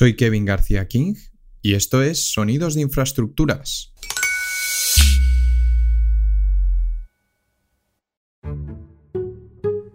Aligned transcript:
Soy 0.00 0.16
Kevin 0.16 0.46
García 0.46 0.88
King 0.88 1.12
y 1.60 1.74
esto 1.74 2.02
es 2.02 2.32
Sonidos 2.32 2.74
de 2.74 2.80
Infraestructuras. 2.80 3.92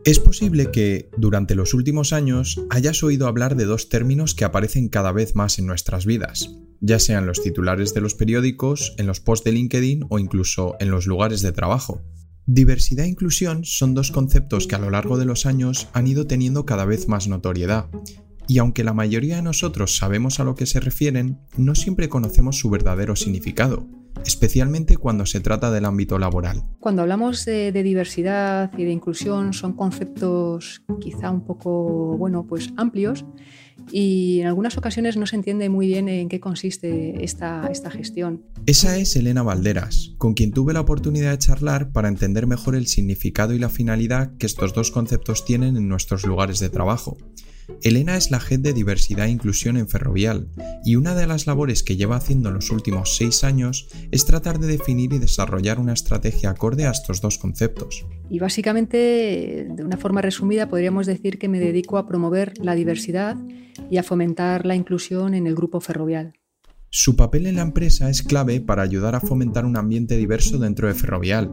Es 0.04 0.20
posible 0.20 0.70
que, 0.70 1.10
durante 1.18 1.56
los 1.56 1.74
últimos 1.74 2.14
años, 2.14 2.62
hayas 2.70 3.02
oído 3.02 3.26
hablar 3.26 3.56
de 3.56 3.66
dos 3.66 3.90
términos 3.90 4.36
que 4.36 4.46
aparecen 4.46 4.90
cada 4.90 5.12
vez 5.12 5.34
más 5.34 5.58
en 5.58 5.66
nuestras 5.66 6.06
vidas, 6.06 6.52
ya 6.82 7.00
sean 7.00 7.26
los 7.26 7.42
titulares 7.42 7.96
de 7.96 8.02
los 8.02 8.14
periódicos, 8.14 8.94
en 9.00 9.08
los 9.08 9.22
posts 9.22 9.46
de 9.46 9.54
LinkedIn 9.54 10.06
o 10.10 10.20
incluso 10.20 10.76
en 10.80 10.92
los 10.92 11.08
lugares 11.08 11.42
de 11.42 11.52
trabajo. 11.52 12.04
Diversidad 12.46 13.06
e 13.06 13.10
inclusión 13.10 13.66
son 13.66 13.96
dos 13.96 14.12
conceptos 14.12 14.68
que 14.68 14.76
a 14.76 14.80
lo 14.80 14.92
largo 14.92 15.18
de 15.18 15.26
los 15.26 15.48
años 15.48 15.88
han 15.94 16.06
ido 16.06 16.28
teniendo 16.28 16.64
cada 16.64 16.86
vez 16.86 17.08
más 17.08 17.28
notoriedad, 17.28 17.90
y 18.48 18.60
aunque 18.60 18.84
la 18.84 18.94
mayoría 18.94 19.38
de 19.38 19.42
nosotros 19.42 19.96
sabemos 19.96 20.40
a 20.40 20.44
lo 20.44 20.56
que 20.56 20.66
se 20.66 20.80
refieren, 20.80 21.40
no 21.58 21.76
siempre 21.76 22.10
conocemos 22.10 22.58
su 22.58 22.70
verdadero 22.70 23.16
significado 23.16 23.88
especialmente 24.24 24.98
cuando 24.98 25.26
se 25.26 25.40
trata 25.40 25.72
del 25.72 25.86
ámbito 25.86 26.18
laboral. 26.18 26.64
Cuando 26.80 27.02
hablamos 27.02 27.46
de, 27.46 27.72
diversidad 27.72 28.72
y 28.78 28.84
de 28.84 28.92
inclusión 28.92 29.54
son 29.54 29.74
conceptos 29.74 30.82
quizá 31.00 31.30
un 31.30 31.46
poco 31.46 32.18
bueno, 32.18 32.46
pues 32.48 32.74
amplios 32.78 33.26
y 33.92 34.40
en 34.40 34.48
algunas 34.48 34.78
ocasiones 34.78 35.18
no 35.18 35.26
se 35.28 35.36
entiende 35.36 35.70
muy 35.70 35.88
bien 35.88 36.08
en 36.10 36.30
qué 36.30 36.40
consiste 36.40 37.24
esta, 37.24 37.68
esta 37.68 37.92
gestión. 37.92 38.44
Esa 38.66 38.98
es 38.98 39.16
Elena 39.16 39.44
Valderas, 39.44 40.16
con 40.18 40.34
quien 40.34 40.52
tuve 40.52 40.74
la 40.74 40.82
oportunidad 40.82 41.32
de 41.32 41.38
charlar 41.38 41.92
para 41.92 42.08
entender 42.08 42.48
mejor 42.48 42.76
el 42.76 42.88
significado 42.88 43.54
y 43.54 43.60
la 43.60 43.70
finalidad 43.70 44.36
que 44.38 44.46
estos 44.46 44.74
dos 44.74 44.92
conceptos 44.92 45.46
tienen 45.46 45.78
en 45.78 45.88
nuestros 45.88 46.26
lugares 46.26 46.60
de 46.60 46.70
trabajo 46.70 47.18
Elena 47.82 48.18
es 48.18 48.32
la 48.32 48.40
Head 48.40 48.60
de 48.60 48.74
Diversidad 48.74 49.28
e 49.28 49.32
Inclusión 49.32 49.78
en 49.78 49.88
Ferrovial 49.88 50.48
y 50.84 50.96
una 50.96 51.16
de 51.16 51.28
las 51.28 51.48
labores 51.48 51.84
que 51.84 51.96
lleva 51.96 52.18
haciendo 52.18 52.50
en 52.50 52.56
los 52.56 52.72
últimos 52.72 53.16
seis 53.16 53.44
años 53.44 53.88
es 54.12 54.26
tratar 54.26 54.60
de 54.60 54.68
definir 54.68 55.14
y 55.14 55.20
desarrollar 55.20 55.80
una 55.80 55.94
estrategia 55.94 56.52
acorde 56.52 56.86
a 56.86 56.92
estos 56.92 57.22
dos 57.22 57.38
conceptos. 57.38 58.06
Y 58.30 58.40
básicamente, 58.40 59.68
de 59.70 59.84
una 59.84 59.98
forma 59.98 60.22
resumida, 60.22 60.70
podríamos 60.70 61.06
decir 61.06 61.38
que 61.40 61.48
me 61.48 61.60
dedico 61.60 61.98
a 61.98 62.08
promover 62.08 62.54
la 62.60 62.76
diversidad 62.76 63.38
y 63.90 63.98
a 63.98 64.04
fomentar 64.04 64.66
la 64.66 64.76
inclusión 64.76 65.34
en 65.34 65.48
el 65.48 65.56
grupo 65.56 65.80
ferrovial. 65.80 66.34
Su 66.90 67.18
papel 67.18 67.46
en 67.46 67.58
la 67.58 67.62
empresa 67.62 68.10
es 68.10 68.24
clave 68.24 68.62
para 68.62 68.82
ayudar 68.82 69.16
a 69.16 69.20
fomentar 69.20 69.66
un 69.66 69.76
ambiente 69.76 70.16
diverso 70.16 70.60
dentro 70.60 70.88
de 70.88 70.94
Ferrovial 70.94 71.52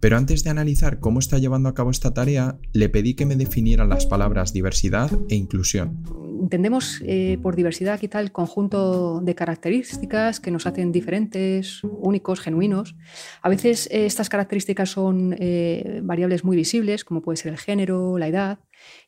pero 0.00 0.16
antes 0.16 0.42
de 0.42 0.50
analizar 0.50 0.98
cómo 0.98 1.18
está 1.18 1.38
llevando 1.38 1.68
a 1.68 1.74
cabo 1.74 1.90
esta 1.90 2.12
tarea, 2.12 2.58
le 2.72 2.88
pedí 2.88 3.14
que 3.14 3.26
me 3.26 3.36
definiera 3.36 3.84
las 3.84 4.06
palabras 4.06 4.52
diversidad 4.52 5.10
e 5.28 5.36
inclusión. 5.36 6.29
Entendemos 6.40 7.02
eh, 7.04 7.38
por 7.42 7.54
diversidad 7.54 8.00
quizá 8.00 8.20
el 8.20 8.32
conjunto 8.32 9.20
de 9.20 9.34
características 9.34 10.40
que 10.40 10.50
nos 10.50 10.66
hacen 10.66 10.90
diferentes, 10.90 11.84
únicos, 11.84 12.40
genuinos. 12.40 12.96
A 13.42 13.48
veces 13.50 13.88
eh, 13.90 14.06
estas 14.06 14.30
características 14.30 14.88
son 14.88 15.36
eh, 15.38 16.00
variables 16.02 16.42
muy 16.42 16.56
visibles, 16.56 17.04
como 17.04 17.20
puede 17.20 17.36
ser 17.36 17.52
el 17.52 17.58
género, 17.58 18.16
la 18.16 18.28
edad, 18.28 18.58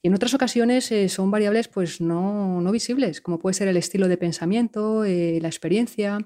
y 0.02 0.08
en 0.08 0.14
otras 0.14 0.34
ocasiones 0.34 0.92
son 1.08 1.30
variables 1.30 1.68
pues, 1.68 2.02
no, 2.02 2.60
no, 2.60 2.70
visibles, 2.72 3.22
como 3.22 3.38
puede 3.38 3.54
ser 3.54 3.68
el 3.68 3.78
estilo 3.78 4.06
de 4.06 4.18
pensamiento, 4.18 5.02
la 5.04 5.48
experiencia, 5.48 6.18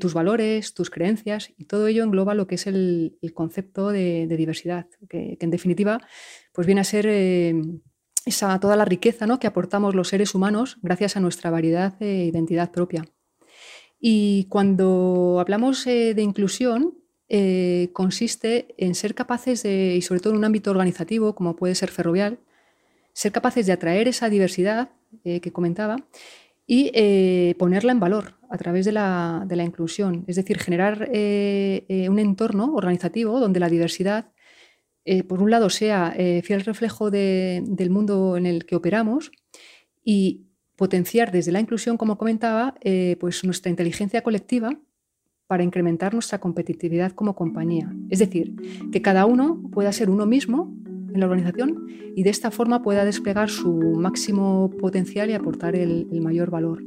tus 0.00 0.14
valores, 0.14 0.74
tus 0.74 0.90
creencias, 0.90 1.52
y 1.56 1.66
todo 1.66 1.86
ello 1.86 2.02
engloba 2.02 2.34
lo 2.34 2.48
que 2.48 2.56
es 2.56 2.66
el, 2.66 3.16
concepto 3.34 3.90
de, 3.90 4.26
de 4.26 4.36
diversidad, 4.36 4.86
que, 5.08 5.36
que, 5.38 5.44
en 5.44 5.50
definitiva 5.52 6.00
pues 6.52 6.66
viene 6.66 6.80
a 6.80 6.84
ser 6.84 7.06
esa, 8.24 8.58
toda 8.60 8.76
la 8.76 8.84
riqueza 8.84 9.26
¿no? 9.26 9.38
que 9.38 9.46
aportamos 9.46 9.94
los 9.94 10.08
seres 10.08 10.34
humanos 10.34 10.78
gracias 10.82 11.16
a 11.16 11.20
nuestra 11.20 11.50
variedad 11.50 11.94
e 12.00 12.24
identidad 12.24 12.70
propia. 12.70 13.04
Y 14.00 14.46
cuando 14.48 15.38
hablamos 15.40 15.84
de 15.84 16.14
inclusión, 16.18 16.98
consiste 17.92 18.74
en 18.76 18.96
ser 18.96 19.14
capaces 19.14 19.62
de, 19.62 19.94
y 19.96 20.02
sobre 20.02 20.20
todo 20.20 20.32
en 20.32 20.38
un 20.40 20.44
ámbito 20.44 20.72
organizativo, 20.72 21.34
como 21.36 21.54
puede 21.54 21.76
ser 21.76 21.90
ferrovial, 21.90 22.40
ser 23.12 23.32
capaces 23.32 23.66
de 23.66 23.72
atraer 23.72 24.08
esa 24.08 24.28
diversidad 24.28 24.90
eh, 25.24 25.40
que 25.40 25.52
comentaba 25.52 25.96
y 26.66 26.90
eh, 26.94 27.54
ponerla 27.58 27.92
en 27.92 28.00
valor 28.00 28.34
a 28.48 28.56
través 28.56 28.84
de 28.84 28.92
la, 28.92 29.46
inclusión, 29.50 30.24
es 30.26 30.36
decir, 30.36 30.58
generar 30.58 31.08
eh, 31.12 32.06
un 32.08 32.18
entorno 32.18 32.74
organizativo 32.74 33.40
donde 33.40 33.60
la 33.60 33.68
diversidad, 33.68 34.32
por 35.28 35.42
un 35.42 35.50
lado, 35.50 35.68
sea 35.70 36.14
fiel 36.42 36.60
reflejo 36.62 37.10
del 37.10 37.90
mundo 37.90 38.36
en 38.36 38.46
el 38.46 38.66
que 38.66 38.76
operamos 38.76 39.32
y 40.04 40.46
potenciar 40.76 41.32
desde 41.32 41.52
la 41.52 41.60
inclusión, 41.60 41.96
como 41.96 42.18
comentaba, 42.18 42.74
pues 43.18 43.44
nuestra 43.44 43.70
inteligencia 43.70 44.22
colectiva 44.22 44.78
para 45.52 45.64
incrementar 45.64 46.14
nuestra 46.14 46.38
competitividad 46.38 47.12
como 47.12 47.34
compañía. 47.34 47.94
Es 48.08 48.20
decir, 48.20 48.54
que 48.90 49.02
cada 49.02 49.26
uno 49.26 49.62
pueda 49.70 49.92
ser 49.92 50.08
uno 50.08 50.24
mismo 50.24 50.74
en 51.12 51.20
la 51.20 51.26
organización 51.26 51.86
y 52.16 52.22
de 52.22 52.30
esta 52.30 52.50
forma 52.50 52.82
pueda 52.82 53.04
desplegar 53.04 53.50
su 53.50 53.74
máximo 53.98 54.70
potencial 54.80 55.28
y 55.28 55.34
aportar 55.34 55.76
el, 55.76 56.08
el 56.10 56.20
mayor 56.22 56.50
valor. 56.50 56.82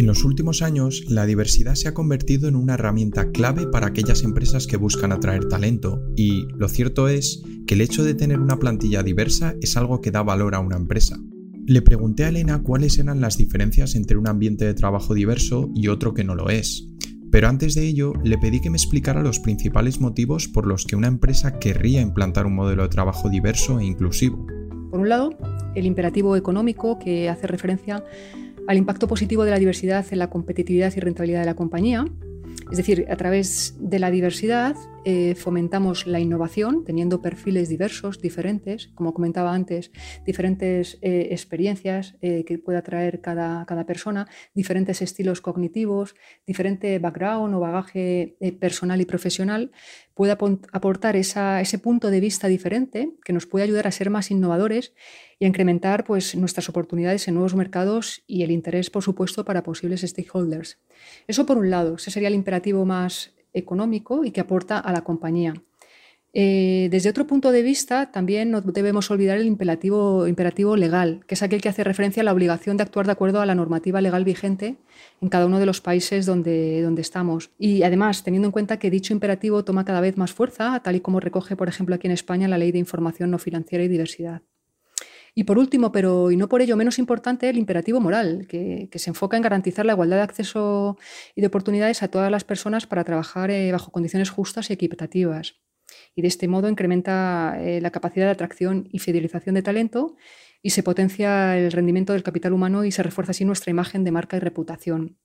En 0.00 0.06
los 0.06 0.24
últimos 0.24 0.62
años, 0.62 1.04
la 1.10 1.26
diversidad 1.26 1.74
se 1.74 1.86
ha 1.86 1.92
convertido 1.92 2.48
en 2.48 2.56
una 2.56 2.72
herramienta 2.72 3.32
clave 3.32 3.66
para 3.66 3.88
aquellas 3.88 4.22
empresas 4.22 4.66
que 4.66 4.78
buscan 4.78 5.12
atraer 5.12 5.46
talento 5.46 6.02
y 6.16 6.46
lo 6.56 6.70
cierto 6.70 7.06
es 7.06 7.42
que 7.66 7.74
el 7.74 7.82
hecho 7.82 8.02
de 8.02 8.14
tener 8.14 8.40
una 8.40 8.58
plantilla 8.58 9.02
diversa 9.02 9.54
es 9.60 9.76
algo 9.76 10.00
que 10.00 10.10
da 10.10 10.22
valor 10.22 10.54
a 10.54 10.60
una 10.60 10.78
empresa. 10.78 11.18
Le 11.66 11.82
pregunté 11.82 12.24
a 12.24 12.30
Elena 12.30 12.62
cuáles 12.62 12.98
eran 12.98 13.20
las 13.20 13.36
diferencias 13.36 13.94
entre 13.94 14.16
un 14.16 14.26
ambiente 14.26 14.64
de 14.64 14.72
trabajo 14.72 15.12
diverso 15.12 15.68
y 15.74 15.88
otro 15.88 16.14
que 16.14 16.24
no 16.24 16.34
lo 16.34 16.48
es, 16.48 16.88
pero 17.30 17.48
antes 17.48 17.74
de 17.74 17.86
ello, 17.86 18.14
le 18.24 18.38
pedí 18.38 18.62
que 18.62 18.70
me 18.70 18.78
explicara 18.78 19.22
los 19.22 19.38
principales 19.38 20.00
motivos 20.00 20.48
por 20.48 20.66
los 20.66 20.86
que 20.86 20.96
una 20.96 21.08
empresa 21.08 21.58
querría 21.58 22.00
implantar 22.00 22.46
un 22.46 22.54
modelo 22.54 22.84
de 22.84 22.88
trabajo 22.88 23.28
diverso 23.28 23.78
e 23.80 23.84
inclusivo. 23.84 24.46
Por 24.90 25.00
un 25.00 25.10
lado, 25.10 25.36
el 25.74 25.84
imperativo 25.84 26.36
económico 26.36 26.98
que 26.98 27.28
hace 27.28 27.46
referencia 27.46 28.02
al 28.70 28.76
impacto 28.76 29.08
positivo 29.08 29.44
de 29.44 29.50
la 29.50 29.58
diversidad 29.58 30.06
en 30.12 30.20
la 30.20 30.30
competitividad 30.30 30.92
y 30.94 31.00
rentabilidad 31.00 31.40
de 31.40 31.46
la 31.46 31.56
compañía, 31.56 32.04
es 32.70 32.76
decir, 32.76 33.04
a 33.10 33.16
través 33.16 33.74
de 33.80 33.98
la 33.98 34.12
diversidad 34.12 34.76
eh, 35.04 35.34
fomentamos 35.34 36.06
la 36.06 36.20
innovación, 36.20 36.84
teniendo 36.84 37.20
perfiles 37.20 37.68
diversos, 37.68 38.20
diferentes, 38.22 38.86
como 38.94 39.12
comentaba 39.12 39.54
antes, 39.54 39.90
diferentes 40.24 40.98
eh, 41.02 41.30
experiencias 41.32 42.14
eh, 42.22 42.44
que 42.44 42.58
pueda 42.58 42.82
traer 42.82 43.20
cada, 43.20 43.66
cada, 43.66 43.86
persona, 43.86 44.28
diferentes 44.54 45.02
estilos 45.02 45.40
cognitivos, 45.40 46.14
diferente 46.46 46.96
background 47.00 47.52
o 47.56 47.58
bagaje 47.58 48.36
personal 48.60 49.00
y 49.00 49.04
profesional, 49.04 49.72
puede 50.14 50.30
aportar 50.30 51.16
ese 51.16 51.78
punto 51.82 52.08
de 52.08 52.20
vista 52.20 52.46
diferente 52.46 53.14
que 53.24 53.32
nos 53.32 53.46
puede 53.46 53.64
ayudar 53.64 53.88
a 53.88 53.90
ser 53.90 54.10
más 54.10 54.30
innovadores 54.30 54.92
y 55.40 55.46
a 55.46 55.48
incrementar 55.48 56.04
pues, 56.04 56.36
nuestras 56.36 56.68
oportunidades 56.68 57.26
en 57.26 57.34
nuevos 57.34 57.56
mercados 57.56 58.22
y 58.26 58.42
el 58.42 58.50
interés, 58.50 58.90
por 58.90 59.02
supuesto, 59.02 59.44
para 59.44 59.62
posibles 59.62 60.02
stakeholders. 60.02 60.78
Eso 61.26 61.46
por 61.46 61.56
un 61.56 61.70
lado, 61.70 61.96
ese 61.96 62.10
sería 62.10 62.28
el 62.28 62.34
imperativo 62.34 62.84
más 62.84 63.32
económico 63.54 64.24
y 64.24 64.30
que 64.30 64.42
aporta 64.42 64.78
a 64.78 64.92
la 64.92 65.00
compañía. 65.00 65.54
Eh, 66.32 66.88
desde 66.92 67.10
otro 67.10 67.26
punto 67.26 67.50
de 67.52 67.62
vista, 67.62 68.12
también 68.12 68.50
no 68.50 68.60
debemos 68.60 69.10
olvidar 69.10 69.38
el 69.38 69.46
imperativo, 69.46 70.28
imperativo, 70.28 70.76
legal, 70.76 71.24
que 71.26 71.34
es 71.34 71.42
aquel 71.42 71.60
que 71.60 71.70
hace 71.70 71.82
referencia 71.82 72.20
a 72.20 72.24
la 72.24 72.32
obligación 72.32 72.76
de 72.76 72.84
actuar 72.84 73.06
de 73.06 73.12
acuerdo 73.12 73.40
a 73.40 73.46
la 73.46 73.56
normativa 73.56 74.00
legal 74.00 74.24
vigente 74.24 74.76
en 75.20 75.28
cada 75.30 75.46
uno 75.46 75.58
de 75.58 75.66
los 75.66 75.80
países 75.80 76.26
donde, 76.26 76.82
donde 76.82 77.00
estamos. 77.00 77.50
Y 77.58 77.82
además, 77.82 78.22
teniendo 78.22 78.46
en 78.46 78.52
cuenta 78.52 78.78
que 78.78 78.90
dicho 78.90 79.14
imperativo 79.14 79.64
toma 79.64 79.86
cada 79.86 80.02
vez 80.02 80.18
más 80.18 80.32
fuerza, 80.32 80.78
tal 80.84 80.96
y 80.96 81.00
como 81.00 81.18
recoge, 81.18 81.56
por 81.56 81.68
ejemplo, 81.68 81.94
aquí 81.94 82.06
en 82.06 82.12
España 82.12 82.46
la 82.46 82.58
Ley 82.58 82.70
de 82.70 82.78
Información 82.78 83.30
No 83.30 83.38
Financiera 83.38 83.82
y 83.82 83.88
Diversidad. 83.88 84.42
Y 85.34 85.44
por 85.44 85.58
último, 85.58 85.92
pero 85.92 86.30
y 86.30 86.36
no 86.36 86.48
por 86.48 86.62
ello 86.62 86.76
menos 86.76 86.98
importante, 86.98 87.48
el 87.48 87.58
imperativo 87.58 88.00
moral, 88.00 88.46
que, 88.48 88.88
se 88.94 89.10
enfoca 89.10 89.36
en 89.36 89.42
garantizar 89.42 89.86
la 89.86 89.92
igualdad 89.92 90.16
de 90.18 90.22
acceso 90.22 90.98
y 91.34 91.40
de 91.40 91.46
oportunidades 91.46 92.02
a 92.02 92.08
todas 92.08 92.30
las 92.30 92.44
personas 92.44 92.86
para 92.86 93.04
trabajar 93.04 93.50
eh, 93.50 93.70
bajo 93.72 93.92
condiciones 93.92 94.30
justas 94.30 94.70
y 94.70 94.72
equitativas. 94.72 95.56
Y 96.14 96.22
de 96.22 96.28
este 96.28 96.48
modo 96.48 96.68
incrementa 96.68 97.56
eh, 97.60 97.80
la 97.80 97.90
capacidad 97.90 98.26
de 98.26 98.32
atracción 98.32 98.88
y 98.92 98.98
fidelización 98.98 99.54
de 99.54 99.62
talento 99.62 100.16
y 100.62 100.70
se 100.70 100.82
potencia 100.82 101.56
el 101.58 101.72
rendimiento 101.72 102.12
del 102.12 102.22
capital 102.22 102.52
humano 102.52 102.84
y 102.84 102.92
se 102.92 103.02
refuerza 103.02 103.30
así 103.30 103.44
nuestra 103.44 103.70
imagen 103.70 104.04
de 104.04 104.12
marca 104.12 104.36
y 104.36 104.40
reputación. 104.40 105.16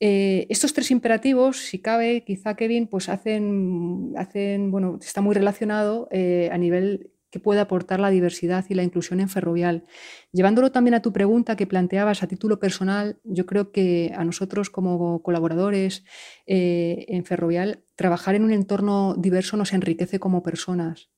Eh, 0.00 0.46
estos 0.48 0.72
tres 0.72 0.90
imperativos, 0.90 1.58
si 1.58 1.78
cabe, 1.78 2.24
quizá 2.24 2.54
Kevin, 2.56 2.86
pues 2.86 3.08
hacen, 3.08 4.12
hacen 4.16 4.70
bueno, 4.70 4.98
está 5.00 5.20
muy 5.20 5.34
relacionado 5.34 6.08
a 6.12 6.58
nivel 6.58 7.10
que 7.30 7.40
puede 7.40 7.60
aportar 7.60 8.00
la 8.00 8.10
diversidad 8.10 8.64
y 8.68 8.74
la 8.74 8.82
inclusión 8.82 9.20
en 9.20 9.28
Ferrovial. 9.28 9.84
Llevándolo 10.32 10.72
también 10.72 10.94
a 10.94 11.02
tu 11.02 11.12
pregunta 11.12 11.56
que 11.56 11.66
planteabas 11.66 12.22
a 12.22 12.26
título 12.26 12.58
personal, 12.58 13.20
yo 13.24 13.46
creo 13.46 13.72
que 13.72 14.12
a 14.16 14.24
nosotros 14.24 14.68
como 14.68 15.22
colaboradores 15.22 16.04
eh, 16.46 17.06
en 17.08 17.24
Ferrovial, 17.24 17.84
trabajar 17.94 18.34
en 18.34 18.44
un 18.44 18.52
entorno 18.52 19.14
diverso 19.16 19.56
nos 19.56 19.72
enriquece 19.72 20.18
como 20.18 20.42
personas. 20.42 21.10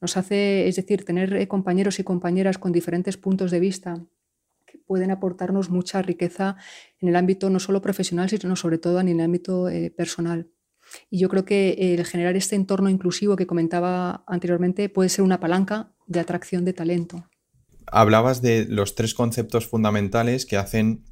Nos 0.00 0.16
hace, 0.16 0.66
es 0.66 0.76
decir, 0.76 1.04
tener 1.04 1.32
eh, 1.34 1.46
compañeros 1.46 2.00
y 2.00 2.04
compañeras 2.04 2.58
con 2.58 2.72
diferentes 2.72 3.16
puntos 3.16 3.52
de 3.52 3.60
vista 3.60 4.04
que 4.66 4.78
pueden 4.78 5.12
aportarnos 5.12 5.70
mucha 5.70 6.02
riqueza 6.02 6.56
en 6.98 7.08
el 7.08 7.16
ámbito 7.16 7.50
no 7.50 7.60
solo 7.60 7.80
profesional, 7.80 8.28
sino 8.28 8.56
sobre 8.56 8.78
todo 8.78 8.98
en 8.98 9.08
el 9.08 9.20
ámbito 9.20 9.68
eh, 9.68 9.90
personal. 9.90 10.48
Y 11.10 11.18
yo 11.18 11.28
creo 11.28 11.44
que 11.44 11.94
el 11.94 12.04
generar 12.06 12.36
este 12.36 12.56
entorno 12.56 12.88
inclusivo 12.88 13.36
que 13.36 13.46
comentaba 13.46 14.24
anteriormente 14.26 14.88
puede 14.88 15.08
ser 15.08 15.22
una 15.24 15.40
palanca 15.40 15.92
de 16.06 16.20
atracción 16.20 16.64
de 16.64 16.72
talento. 16.72 17.24
Hablabas 17.86 18.42
de 18.42 18.66
los 18.68 18.94
tres 18.94 19.14
conceptos 19.14 19.66
fundamentales 19.66 20.46
que 20.46 20.56
hacen 20.56 21.04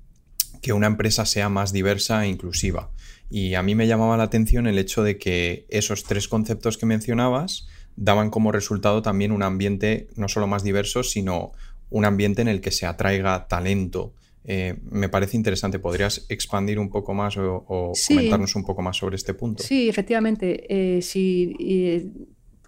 que 0.63 0.73
una 0.73 0.87
empresa 0.87 1.25
sea 1.27 1.49
más 1.49 1.73
diversa 1.73 2.25
e 2.25 2.29
inclusiva. 2.29 2.91
Y 3.31 3.55
a 3.55 3.63
mí 3.63 3.75
me 3.75 3.87
llamaba 3.87 4.17
la 4.17 4.25
atención 4.25 4.67
el 4.67 4.79
hecho 4.79 5.03
de 5.03 5.19
que 5.19 5.67
esos 5.71 6.05
tres 6.05 6.29
conceptos 6.29 6.77
que 6.77 6.87
mencionabas 6.87 7.67
daban 7.97 8.31
como 8.31 8.53
resultado 8.53 9.03
también 9.03 9.33
un 9.33 9.43
ambiente 9.43 10.09
no 10.17 10.29
solo 10.29 10.47
más 10.47 10.63
diverso, 10.63 11.03
sino 11.03 11.53
un 11.91 12.05
ambiente 12.05 12.43
en 12.43 12.49
el 12.49 12.61
que 12.61 12.71
se 12.71 12.87
atraiga 12.87 13.47
talento. 13.49 14.15
Eh, 14.45 14.79
me 14.91 15.09
parece 15.09 15.37
interesante. 15.37 15.79
¿Podrías 15.79 16.27
expandir 16.29 16.79
un 16.79 16.91
poco 16.91 17.15
más 17.15 17.37
o, 17.37 17.93
comentarnos 18.09 18.57
un 18.57 18.65
poco 18.65 18.83
más 18.83 18.97
sobre 18.97 19.17
este 19.17 19.35
punto? 19.35 19.63
Sí, 19.63 19.89
efectivamente. 19.89 20.97
Eh, 20.97 21.03
si, 21.03 21.55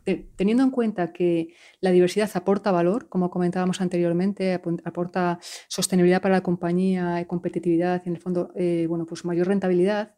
eh, 0.05 0.27
teniendo 0.37 0.63
en 0.63 0.71
cuenta 0.71 1.13
que 1.13 1.55
la 1.81 1.91
diversidad 1.91 2.31
aporta 2.35 2.73
valor, 2.73 3.09
como 3.09 3.31
comentábamos 3.31 3.81
anteriormente, 3.81 4.61
aporta 4.85 5.39
sostenibilidad 5.69 6.21
para 6.21 6.37
la 6.37 6.43
compañía, 6.43 7.25
competitividad 7.27 8.03
y 8.05 8.09
en 8.09 8.17
el 8.17 8.21
fondo, 8.21 8.53
bueno, 8.89 9.07
pues 9.07 9.25
mayor 9.25 9.47
rentabilidad, 9.47 10.17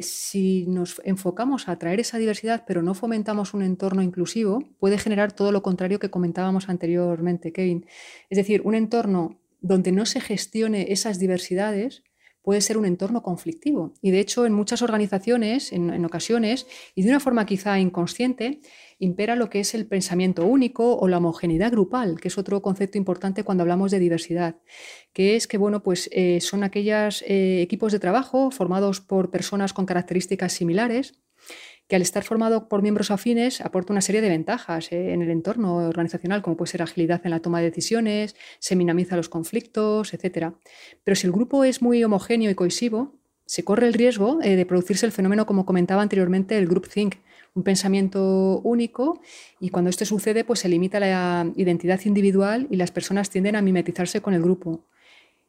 si 0.00 0.64
nos 0.66 1.02
enfocamos 1.04 1.68
a 1.68 1.72
atraer 1.72 2.00
esa 2.00 2.16
diversidad, 2.16 2.64
pero 2.66 2.80
no 2.80 2.94
fomentamos 2.94 3.52
un 3.52 3.62
entorno 3.62 4.02
inclusivo, 4.02 4.62
puede 4.78 4.96
generar 4.96 5.30
todo 5.30 5.52
lo 5.52 5.62
contrario 5.62 5.98
que 5.98 6.08
comentábamos 6.08 6.70
anteriormente, 6.70 7.52
Kevin. 7.52 7.84
Es 8.30 8.38
decir, 8.38 8.62
un 8.64 8.74
entorno 8.74 9.40
donde 9.66 9.92
no 9.92 10.06
se 10.06 10.20
gestione 10.20 10.92
esas 10.92 11.18
diversidades 11.18 12.02
puede 12.42 12.60
ser 12.60 12.78
un 12.78 12.86
entorno 12.86 13.24
conflictivo. 13.24 13.94
Y 14.00 14.12
de 14.12 14.20
hecho, 14.20 14.46
en 14.46 14.52
muchas 14.52 14.80
organizaciones, 14.80 15.72
en 15.72 16.04
ocasiones, 16.04 16.68
y 16.94 17.02
de 17.02 17.08
una 17.08 17.18
forma 17.18 17.44
quizá 17.44 17.80
inconsciente, 17.80 18.60
impera 19.00 19.34
lo 19.34 19.50
que 19.50 19.58
es 19.58 19.74
el 19.74 19.88
pensamiento 19.88 20.46
único 20.46 20.96
o 20.96 21.08
la 21.08 21.18
homogeneidad 21.18 21.72
grupal, 21.72 22.20
que 22.20 22.28
es 22.28 22.38
otro 22.38 22.62
concepto 22.62 22.98
importante 22.98 23.42
cuando 23.42 23.62
hablamos 23.62 23.90
de 23.90 23.98
diversidad, 23.98 24.60
que 25.12 25.34
es 25.34 25.48
que 25.48 25.58
bueno, 25.58 25.82
pues, 25.82 26.08
eh, 26.12 26.40
son 26.40 26.62
aquellos 26.62 27.22
eh, 27.22 27.62
equipos 27.62 27.90
de 27.90 27.98
trabajo 27.98 28.52
formados 28.52 29.00
por 29.00 29.32
personas 29.32 29.72
con 29.72 29.84
características 29.84 30.52
similares 30.52 31.20
que 31.88 31.96
al 31.96 32.02
estar 32.02 32.24
formado 32.24 32.68
por 32.68 32.82
miembros 32.82 33.10
afines 33.10 33.60
aporta 33.60 33.92
una 33.92 34.00
serie 34.00 34.20
de 34.20 34.28
ventajas 34.28 34.92
eh, 34.92 35.12
en 35.12 35.22
el 35.22 35.30
entorno 35.30 35.76
organizacional, 35.76 36.42
como 36.42 36.56
puede 36.56 36.70
ser 36.70 36.82
agilidad 36.82 37.20
en 37.24 37.30
la 37.30 37.40
toma 37.40 37.60
de 37.60 37.66
decisiones, 37.66 38.36
se 38.58 38.76
minimiza 38.76 39.16
los 39.16 39.28
conflictos, 39.28 40.12
etc. 40.14 40.54
Pero 41.04 41.14
si 41.14 41.26
el 41.26 41.32
grupo 41.32 41.64
es 41.64 41.82
muy 41.82 42.02
homogéneo 42.02 42.50
y 42.50 42.54
cohesivo, 42.54 43.14
se 43.46 43.64
corre 43.64 43.86
el 43.86 43.94
riesgo 43.94 44.38
de 44.38 44.66
producirse 44.66 45.06
el 45.06 45.12
fenómeno, 45.12 45.46
como 45.46 45.64
comentaba 45.64 46.02
anteriormente, 46.02 46.58
el 46.58 46.66
groupthink, 46.66 47.14
un 47.56 47.62
pensamiento 47.62 48.60
único 48.62 49.20
y 49.60 49.70
cuando 49.70 49.88
esto 49.90 50.04
sucede 50.04 50.44
pues 50.44 50.60
se 50.60 50.68
limita 50.68 51.00
la 51.00 51.50
identidad 51.56 52.00
individual 52.04 52.68
y 52.70 52.76
las 52.76 52.90
personas 52.90 53.30
tienden 53.30 53.56
a 53.56 53.62
mimetizarse 53.62 54.20
con 54.20 54.34
el 54.34 54.42
grupo. 54.42 54.84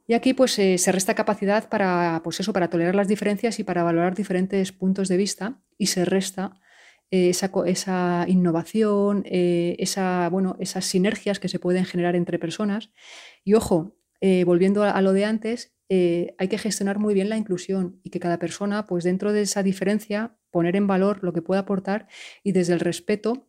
Y 0.08 0.14
aquí 0.14 0.34
pues 0.34 0.58
eh, 0.58 0.78
se 0.78 0.92
resta 0.94 1.16
capacidad 1.16 1.68
para, 1.68 2.22
pues 2.24 2.40
eso, 2.40 2.54
para 2.54 2.70
tolerar 2.70 2.96
las 2.96 3.10
diferencias 3.10 3.60
y 3.60 3.64
para 3.66 3.84
valorar 3.84 4.16
diferentes 4.16 4.72
puntos 4.72 5.10
de 5.10 5.18
vista 5.18 5.62
y 5.78 5.88
se 5.88 6.06
resta 6.06 6.54
eh, 7.12 7.30
esa, 7.30 8.26
innovación, 8.28 9.24
eh, 9.26 9.76
esa, 9.80 10.30
bueno, 10.30 10.56
esas 10.62 10.86
sinergias 10.86 11.40
que 11.40 11.50
se 11.50 11.60
pueden 11.60 11.84
generar 11.84 12.16
entre 12.16 12.40
personas. 12.40 12.90
Y 13.44 13.54
ojo, 13.54 13.98
volviendo 14.46 14.84
a, 14.84 15.00
lo 15.02 15.14
de 15.14 15.26
antes, 15.26 15.76
hay 15.90 16.48
que 16.50 16.58
gestionar 16.58 17.00
muy 17.00 17.14
bien 17.14 17.30
la 17.30 17.38
inclusión 17.38 18.00
y 18.04 18.10
que 18.10 18.20
cada 18.20 18.40
persona, 18.40 18.88
pues 18.88 19.04
dentro 19.04 19.32
de 19.32 19.42
esa 19.42 19.62
diferencia, 19.62 20.38
poner 20.52 20.76
en 20.76 20.88
valor 20.88 21.24
lo 21.24 21.34
que 21.34 21.42
puede 21.42 21.60
aportar 21.60 22.08
y 22.44 22.52
desde 22.54 22.74
el 22.74 22.80
respeto 22.80 23.48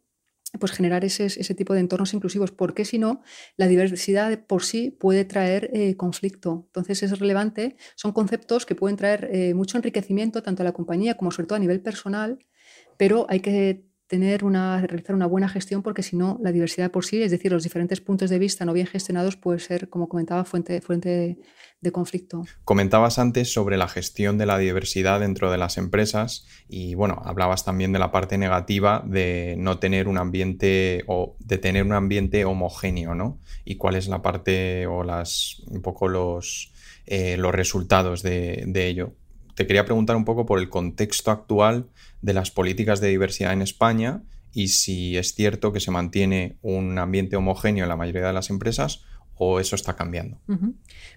pues 0.58 0.72
generar 0.72 1.04
ese, 1.04 1.26
ese, 1.26 1.54
tipo 1.54 1.74
de 1.74 1.80
entornos 1.80 2.14
inclusivos, 2.14 2.52
porque 2.52 2.84
si 2.84 2.98
no, 2.98 3.22
la 3.56 3.66
diversidad 3.66 4.46
por 4.46 4.62
sí 4.62 4.90
puede 4.90 5.24
traer 5.24 5.70
eh, 5.74 5.96
conflicto. 5.96 6.64
Entonces 6.66 7.02
es 7.02 7.18
relevante, 7.18 7.76
son 7.96 8.12
conceptos 8.12 8.64
que 8.64 8.74
pueden 8.74 8.96
traer 8.96 9.28
eh, 9.32 9.54
mucho 9.54 9.76
enriquecimiento 9.76 10.42
tanto 10.42 10.62
a 10.62 10.64
la 10.64 10.72
compañía 10.72 11.16
como 11.16 11.30
sobre 11.30 11.48
todo 11.48 11.56
a 11.56 11.60
nivel 11.60 11.80
personal, 11.80 12.38
pero 12.96 13.26
hay 13.28 13.40
que 13.40 13.87
tener 14.08 14.42
una, 14.42 14.80
realizar 14.80 15.14
una 15.14 15.26
buena 15.26 15.48
gestión 15.48 15.82
porque 15.82 16.02
si 16.02 16.16
no, 16.16 16.38
la 16.42 16.50
diversidad 16.50 16.90
por 16.90 17.04
sí, 17.04 17.22
es 17.22 17.30
decir, 17.30 17.52
los 17.52 17.62
diferentes 17.62 18.00
puntos 18.00 18.30
de 18.30 18.38
vista 18.38 18.64
no 18.64 18.72
bien 18.72 18.86
gestionados, 18.86 19.36
puede 19.36 19.58
ser, 19.58 19.90
como 19.90 20.08
comentaba, 20.08 20.44
fuente, 20.44 20.80
fuente 20.80 21.38
de, 21.80 21.92
conflicto. 21.92 22.44
Comentabas 22.64 23.18
antes 23.18 23.52
sobre 23.52 23.76
la 23.76 23.88
gestión 23.88 24.36
de 24.36 24.46
la 24.46 24.58
diversidad 24.58 25.20
dentro 25.20 25.50
de 25.50 25.58
las 25.58 25.78
empresas 25.78 26.46
y 26.68 26.94
bueno, 26.94 27.22
hablabas 27.24 27.64
también 27.64 27.92
de 27.92 27.98
la 27.98 28.10
parte 28.10 28.36
negativa 28.36 29.02
de 29.06 29.54
no 29.58 29.78
tener 29.78 30.08
un 30.08 30.18
ambiente 30.18 31.04
o 31.06 31.36
de 31.38 31.56
tener 31.58 31.84
un 31.84 31.92
ambiente 31.92 32.44
homogéneo, 32.44 33.14
¿no? 33.14 33.40
Y 33.64 33.76
cuál 33.76 33.94
es 33.94 34.08
la 34.08 34.20
parte 34.22 34.86
o 34.86 35.02
las 35.02 35.62
un 35.66 35.80
poco 35.80 36.08
los, 36.08 36.72
eh, 37.06 37.36
los 37.38 37.54
resultados 37.54 38.22
de, 38.22 38.64
de 38.66 38.86
ello 38.86 39.14
te 39.58 39.66
quería 39.66 39.84
preguntar 39.84 40.14
un 40.14 40.24
poco 40.24 40.46
por 40.46 40.60
el 40.60 40.68
contexto 40.68 41.32
actual 41.32 41.88
de 42.22 42.32
las 42.32 42.52
políticas 42.52 43.00
de 43.00 43.08
diversidad 43.08 43.52
en 43.52 43.60
España 43.60 44.22
y 44.52 44.68
si 44.68 45.16
es 45.16 45.34
cierto 45.34 45.72
que 45.72 45.80
se 45.80 45.90
mantiene 45.90 46.58
un 46.62 46.96
ambiente 46.96 47.34
homogéneo 47.34 47.84
en 47.84 47.88
la 47.88 47.96
mayoría 47.96 48.28
de 48.28 48.32
las 48.32 48.50
empresas 48.50 49.02
o 49.34 49.58
eso 49.58 49.74
está 49.74 49.96
cambiando. 49.96 50.40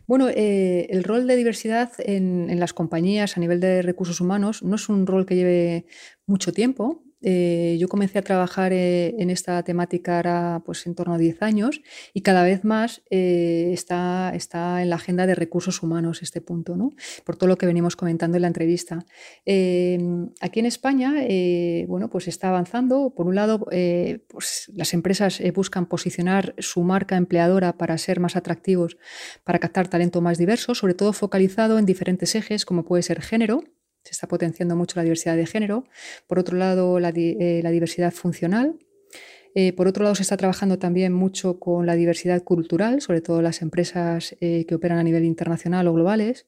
Bueno, 0.08 0.28
eh, 0.30 0.88
el 0.90 1.04
rol 1.04 1.28
de 1.28 1.36
diversidad 1.36 1.92
en, 2.00 2.60
las 2.60 2.74
compañías 2.74 3.38
a 3.38 3.40
nivel 3.40 3.60
de 3.60 3.84
recursos 3.84 4.20
humanos 4.22 4.64
no 4.64 4.76
es 4.76 4.90
un 4.90 5.06
rol 5.06 5.28
que 5.28 5.36
lleve 5.36 5.86
mucho 6.26 6.52
tiempo. 6.52 7.04
Eh, 7.24 7.78
yo 7.80 7.88
comencé 7.88 8.20
a 8.20 8.24
trabajar 8.24 8.74
eh, 8.74 9.16
en 9.20 9.30
esta 9.30 9.62
temática 9.64 10.18
ahora 10.18 10.62
pues, 10.66 10.88
en 10.88 10.96
torno 10.96 11.14
a 11.14 11.18
10 11.18 11.42
años 11.44 11.82
y 12.14 12.22
cada 12.22 12.44
vez 12.44 12.64
más 12.64 13.04
eh, 13.12 13.70
está, 13.74 14.32
está 14.34 14.82
en 14.82 14.90
la 14.90 14.96
agenda 14.96 15.28
de 15.28 15.36
recursos 15.36 15.84
humanos 15.84 16.24
este 16.24 16.42
punto, 16.42 16.76
¿no? 16.76 16.92
por 17.24 17.36
todo 17.36 17.48
lo 17.48 17.58
que 17.58 17.66
venimos 17.66 17.96
comentando 17.96 18.38
en 18.38 18.42
la 18.42 18.48
entrevista. 18.48 19.06
aquí 19.46 20.60
en 20.60 20.66
España 20.66 21.14
bueno, 21.88 22.10
pues 22.10 22.28
está 22.28 22.50
avanzando. 22.50 23.14
Por 23.16 23.28
un 23.28 23.36
lado, 23.36 23.66
pues 24.28 24.72
las 24.74 24.94
empresas 24.94 25.42
buscan 25.54 25.86
posicionar 25.86 26.56
su 26.58 26.82
marca 26.84 27.18
empleadora 27.18 27.78
para 27.78 27.98
ser 27.98 28.20
más 28.20 28.36
atractivos, 28.36 28.98
para 29.44 29.60
captar 29.60 29.88
talento 29.88 30.22
más 30.22 30.38
diverso, 30.38 30.76
sobre 30.76 30.94
todo 30.94 31.14
focalizado 31.14 31.78
en 31.80 31.86
diferentes 31.86 32.36
ejes 32.36 32.66
como 32.66 32.84
puede 32.86 33.04
ser 33.04 33.22
género, 33.22 33.63
se 34.03 34.12
está 34.12 34.27
potenciando 34.27 34.75
mucho 34.75 35.00
la 35.00 35.03
diversidad 35.03 35.36
de 35.36 35.46
género. 35.46 35.86
Por 36.27 36.39
otro 36.39 36.58
lado, 36.58 37.00
la, 37.00 37.10
eh, 37.10 37.63
diversidad 37.72 38.12
funcional. 38.12 38.75
Eh, 39.53 39.74
por 39.74 39.88
otro 39.88 40.03
lado, 40.03 40.15
se 40.15 40.22
está 40.22 40.38
trabajando 40.38 40.79
también 40.79 41.12
mucho 41.12 41.60
con 41.60 41.86
la 41.86 41.96
diversidad 41.96 42.41
cultural, 42.43 43.01
sobre 43.01 43.20
todo 43.22 43.41
las 43.41 43.62
empresas 43.62 44.36
eh, 44.39 44.65
que 44.65 44.75
operan 44.75 44.98
a 44.98 45.03
nivel 45.03 45.25
internacional 45.25 45.88
o 45.88 45.93
globales. 45.93 46.48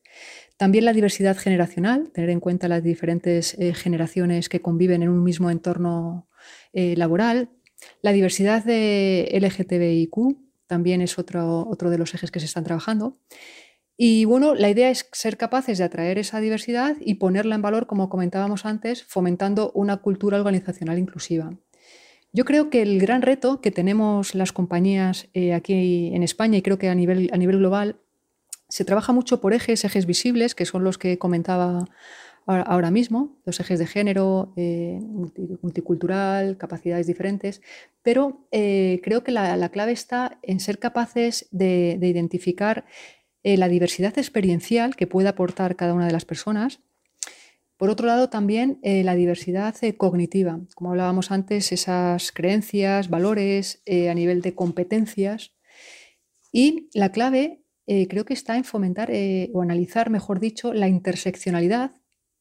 También 0.57 0.85
la 0.85 0.93
diversidad 0.93 1.37
generacional, 1.37 2.11
tener 2.11 2.29
en 2.29 2.39
cuenta 2.39 2.69
las 2.69 2.81
diferentes 2.81 3.57
generaciones 3.73 4.47
que 4.47 4.61
conviven 4.61 5.03
en 5.03 5.09
un 5.09 5.23
mismo 5.23 5.49
entorno 5.49 6.29
laboral. 6.71 7.49
La 8.01 8.13
diversidad 8.13 8.63
de 8.63 9.29
LGTBIQ 9.33 10.37
también 10.67 11.01
es 11.01 11.19
otro, 11.19 11.67
otro 11.67 11.89
de 11.89 11.97
los 11.97 12.13
ejes 12.13 12.31
que 12.31 12.39
se 12.39 12.45
están 12.45 12.63
trabajando. 12.63 13.17
Y 13.95 14.25
bueno, 14.25 14.55
la 14.55 14.69
idea 14.69 14.89
es 14.89 15.07
ser 15.11 15.37
capaces 15.37 15.77
de 15.77 15.83
atraer 15.83 16.17
esa 16.17 16.39
diversidad 16.39 16.97
y 16.99 17.15
ponerla 17.15 17.55
en 17.55 17.61
valor, 17.61 17.85
como 17.85 18.09
comentábamos 18.09 18.65
antes, 18.65 19.03
fomentando 19.03 19.71
una 19.75 19.97
cultura 19.97 20.37
organizacional 20.37 20.97
inclusiva. 20.97 21.53
Yo 22.31 22.45
creo 22.45 22.71
que 22.71 22.81
el 22.81 22.99
gran 22.99 23.21
reto 23.21 23.61
que 23.61 23.69
tenemos 23.69 24.33
las 24.33 24.51
compañías 24.51 25.27
eh, 25.35 25.53
aquí 25.53 26.11
en 26.15 26.23
España 26.23 26.57
y 26.57 26.63
creo 26.63 26.79
que 26.79 26.89
a 26.89 26.95
nivel, 26.95 27.29
a 27.31 27.37
nivel 27.37 27.59
global, 27.59 27.97
se 28.67 28.85
trabaja 28.85 29.13
mucho 29.13 29.39
por 29.39 29.53
ejes, 29.53 29.85
ejes 29.85 30.07
visibles, 30.07 30.55
que 30.55 30.65
son 30.65 30.83
los 30.83 30.97
que 30.97 31.19
comentaba 31.19 31.85
ahora 32.45 32.89
mismo, 32.89 33.37
los 33.45 33.59
ejes 33.59 33.77
de 33.77 33.85
género, 33.85 34.51
eh, 34.57 34.99
multicultural, 35.61 36.57
capacidades 36.57 37.07
diferentes, 37.07 37.61
pero 38.01 38.47
eh, 38.51 38.99
creo 39.03 39.23
que 39.23 39.31
la, 39.31 39.69
clave 39.69 39.91
está 39.91 40.39
en 40.41 40.59
ser 40.59 40.79
capaces 40.79 41.47
de 41.51 41.97
identificar 42.01 42.83
eh, 43.43 43.57
la 43.57 43.67
diversidad 43.67 44.17
experiencial 44.17 44.95
que 44.95 45.07
puede 45.07 45.27
aportar 45.27 45.75
cada 45.75 45.93
una 45.93 46.07
de 46.07 46.13
las 46.13 46.25
personas. 46.25 46.79
Por 47.77 47.89
otro 47.89 48.07
lado, 48.07 48.29
también 48.29 48.79
eh, 48.83 49.03
la 49.03 49.15
diversidad 49.15 49.75
eh, 49.81 49.97
cognitiva, 49.97 50.61
como 50.75 50.91
hablábamos 50.91 51.31
antes, 51.31 51.71
esas 51.71 52.31
creencias, 52.31 53.09
valores 53.09 53.83
a 53.87 54.13
nivel 54.13 54.41
de 54.41 54.55
competencias. 54.55 55.51
Y 56.51 56.89
la 56.93 57.11
clave 57.11 57.59
creo 57.85 58.23
que 58.23 58.33
está 58.33 58.55
en 58.55 58.63
fomentar 58.63 59.11
o 59.51 59.61
analizar, 59.61 60.09
mejor 60.09 60.39
dicho, 60.39 60.73
la 60.73 60.87
interseccionalidad 60.87 61.91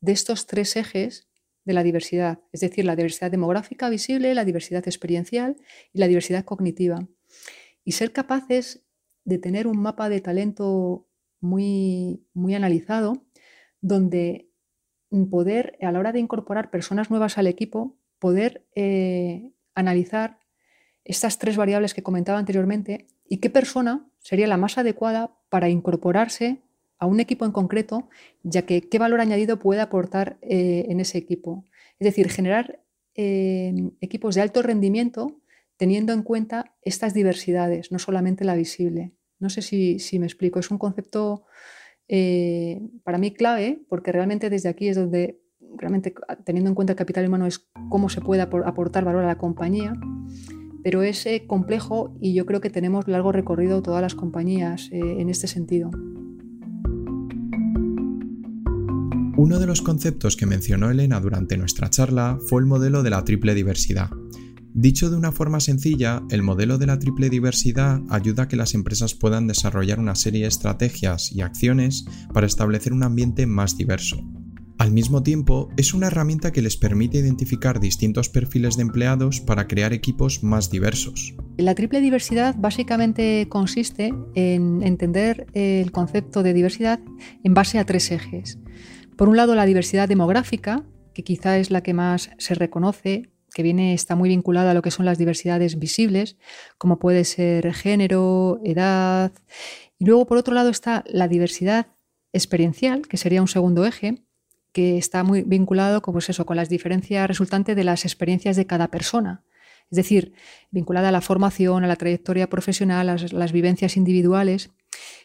de 0.00 0.12
estos 0.12 0.47
tres 0.47 0.76
ejes 0.76 1.28
de 1.64 1.73
la 1.73 1.82
diversidad, 1.82 2.40
es 2.52 2.61
decir, 2.61 2.85
la 2.85 2.97
diversidad 2.97 3.30
demográfica 3.30 3.88
visible, 3.88 4.35
la 4.35 4.44
diversidad 4.44 4.87
experiencial 4.87 5.56
y 5.92 5.99
la 5.99 6.09
diversidad 6.09 6.44
cognitiva. 6.44 7.09
Y 7.85 7.92
ser 7.92 8.12
capaces 8.12 8.82
de 9.25 9.38
tener 9.38 9.67
un 9.67 9.81
mapa 9.81 10.09
de 10.09 10.21
talento 10.21 11.07
muy, 11.41 12.25
muy 12.35 12.55
analizado, 12.55 13.25
donde 13.81 14.49
poder, 15.31 15.76
a 15.83 15.93
la 15.93 15.99
hora 15.99 16.12
de 16.12 16.21
incorporar 16.21 16.71
personas 16.71 17.11
nuevas 17.11 17.37
al 17.38 17.47
equipo, 17.47 17.97
poder 18.19 18.64
eh, 18.75 19.52
analizar 19.75 20.38
estas 21.05 21.38
tres 21.38 21.57
variables 21.57 21.95
que 21.95 22.02
comentaba 22.02 22.38
anteriormente 22.38 23.09
y 23.29 23.38
qué 23.38 23.50
persona 23.50 24.09
sería 24.21 24.47
la 24.47 24.57
más 24.57 24.79
adecuada 24.79 25.37
para 25.49 25.69
incorporarse 25.69 26.62
a 26.99 27.07
un 27.07 27.19
equipo 27.19 27.45
en 27.45 27.52
concreto, 27.52 28.09
ya 28.45 28.62
que 28.62 28.88
qué 28.88 28.99
valor 28.99 29.21
añadido 29.21 29.59
puede 29.59 29.81
aportar 29.81 30.38
eh, 30.41 30.87
en 30.88 31.00
ese 31.00 31.19
equipo. 31.19 31.64
Es 31.99 32.05
decir, 32.07 32.31
generar 32.31 32.81
eh, 33.17 33.75
equipos 34.00 34.37
de 34.37 34.43
alto 34.43 34.62
rendimiento 34.62 35.42
teniendo 35.83 36.12
en 36.12 36.23
cuenta 36.23 36.77
estas 36.83 37.12
diversidades, 37.12 37.91
no 37.91 37.99
solamente 37.99 38.45
la 38.45 38.55
visible. 38.55 39.17
No 39.41 39.51
sé 39.51 39.62
si, 39.62 39.99
me 40.21 40.27
explico, 40.27 40.61
es 40.61 40.71
un 40.71 40.79
concepto 40.79 41.43
eh, 42.07 42.81
para 43.03 43.19
mí 43.19 43.33
clave, 43.33 43.83
porque 43.89 44.12
realmente 44.12 44.49
desde 44.49 44.69
aquí 44.69 44.87
es 44.87 44.95
donde, 44.95 45.41
realmente 45.77 46.15
teniendo 46.45 46.71
en 46.71 46.77
cuenta 46.77 46.93
el 46.93 46.97
capital 46.97 47.27
humano, 47.27 47.49
es 47.49 47.69
cómo 47.89 48.09
se 48.11 48.21
puede 48.21 48.43
aportar 48.43 49.05
valor 49.05 49.25
a 49.25 49.27
la 49.27 49.39
compañía 49.39 49.95
pero 50.85 51.03
es 51.03 51.27
eh, 51.27 51.47
complejo 51.49 52.17
y 52.21 52.33
yo 52.33 52.47
creo 52.47 52.61
que 52.61 52.71
tenemos 52.71 53.09
largo 53.09 53.33
recorrido 53.33 53.83
todas 53.83 54.03
las 54.03 54.15
compañías 54.15 54.89
eh, 54.93 55.01
en 55.01 55.29
este 55.31 55.49
sentido. 55.49 55.91
Uno 59.37 59.59
de 59.59 59.67
los 59.67 59.83
conceptos 59.83 60.37
que 60.37 60.47
mencionó 60.47 60.93
Elena 60.93 61.19
durante 61.19 61.57
nuestra 61.57 61.91
charla 61.91 62.39
fue 62.49 62.61
el 62.61 62.67
modelo 62.67 63.03
de 63.03 63.11
la 63.11 63.25
triple 63.25 63.55
diversidad. 63.55 64.11
Dicho 64.75 65.11
de 65.11 65.17
una 65.17 65.33
forma 65.33 65.61
sencilla, 65.61 66.23
el 66.31 66.43
modelo 66.43 66.79
de 66.79 66.87
la 66.87 66.99
triple 66.99 67.29
diversidad 67.29 68.00
ayuda 68.09 68.45
a 68.45 68.49
que 68.49 68.57
las 68.57 68.73
empresas 68.75 69.14
puedan 69.14 69.47
desarrollar 69.47 70.00
una 70.00 70.14
serie 70.14 70.43
de 70.43 70.49
estrategias 70.49 71.31
y 71.31 71.43
acciones 71.43 72.07
para 72.33 72.47
establecer 72.47 72.95
un 72.95 73.02
ambiente 73.02 73.47
más 73.47 73.76
diverso. 73.76 74.25
Al 74.79 74.91
mismo 74.91 75.23
tiempo, 75.23 75.69
es 75.76 75.93
una 75.93 76.07
herramienta 76.07 76.52
que 76.52 76.62
les 76.62 76.79
permite 76.79 77.19
identificar 77.19 77.81
distintos 77.81 78.31
perfiles 78.31 78.76
de 78.76 78.83
empleados 78.83 79.41
para 79.41 79.69
crear 79.69 79.93
equipos 79.93 80.43
más 80.43 80.71
diversos. 80.71 81.35
La 81.59 81.75
triple 81.75 82.00
diversidad 82.00 82.57
básicamente 82.59 83.47
consiste 83.50 84.14
en 84.35 84.83
entender 84.83 85.47
el 85.52 85.93
concepto 85.93 86.43
de 86.43 86.55
diversidad 86.55 86.99
en 87.45 87.52
base 87.52 87.79
a 87.79 87.85
tres 87.85 88.11
ejes. 88.11 88.59
Por 89.17 89.29
un 89.29 89.37
lado, 89.37 89.55
la 89.55 89.67
diversidad 89.67 90.09
demográfica, 90.09 90.83
que 91.12 91.23
quizá 91.23 91.59
es 91.59 91.71
la 91.71 91.83
que 91.83 91.93
más 91.93 92.31
se 92.38 92.55
reconoce, 92.55 93.32
que 93.52 93.62
viene, 93.62 93.94
está 93.94 94.16
muy 94.16 94.28
vinculada 94.28 94.71
a 94.71 94.75
lo 94.75 94.82
que 94.82 94.90
son 94.90 95.06
las 95.06 95.18
diversidades 95.18 95.78
visibles, 95.78 96.37
como 96.78 96.99
puede 96.99 97.25
ser 97.25 97.73
género, 97.75 98.61
edad. 98.64 99.32
Y 99.99 100.06
luego, 100.06 100.26
por 100.26 100.38
otro 100.38 100.54
lado, 100.54 100.71
está 100.71 101.04
la 101.06 101.28
diversidad 101.28 101.87
experiencial, 102.32 103.02
que 103.09 103.16
sería 103.16 103.42
un 103.42 103.49
segundo 103.49 103.85
eje, 103.85 104.23
que 104.73 104.97
está 104.97 105.23
muy 105.23 105.42
vinculado 105.42 106.02
con, 106.02 106.12
pues 106.12 106.30
eso, 106.30 106.47
con 106.47 106.56
las 106.56 106.68
diferencias 106.68 107.28
resultantes 107.28 107.76
de 107.76 107.85
las 107.85 108.04
experiencias 108.04 108.56
de 108.56 108.66
cada 108.66 108.88
persona. 108.88 109.44
Es 109.90 109.97
decir, 109.97 110.32
vinculada 110.71 111.11
a 111.11 111.12
la 111.12 111.21
formación, 111.21 111.85
a 111.85 111.87
la 111.87 111.97
trayectoria 111.97 112.49
profesional, 112.49 113.11
a 113.11 113.16
las, 113.16 113.52
vivencias 113.52 113.99
individuales. 113.99 114.71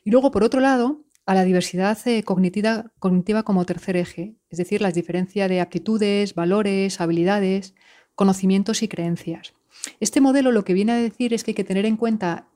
Y 0.04 0.12
luego, 0.12 0.30
por 0.30 0.44
otro 0.44 0.60
lado, 0.60 1.06
a 1.26 1.34
la 1.34 1.46
diversidad 1.46 1.98
eh, 2.06 2.24
cognitiva, 2.24 2.92
cognitiva 3.00 3.44
como 3.44 3.66
tercer 3.66 3.96
eje, 3.96 4.36
es 4.50 4.58
decir, 4.58 4.82
las 4.82 4.94
diferencias 4.94 5.50
de 5.50 5.62
aptitudes, 5.62 6.36
valores, 6.36 7.00
habilidades, 7.00 7.76
conocimientos 8.18 8.82
y 8.82 8.88
creencias. 8.88 9.54
Este 10.00 10.22
modelo 10.22 10.52
lo 10.52 10.66
que 10.66 10.74
viene 10.74 10.92
a 10.92 10.98
decir 10.98 11.36
es 11.36 11.44
que 11.44 11.52
hay 11.52 11.56
que 11.56 11.64
tener 11.64 11.86
en 11.86 11.98
cuenta, 11.98 12.48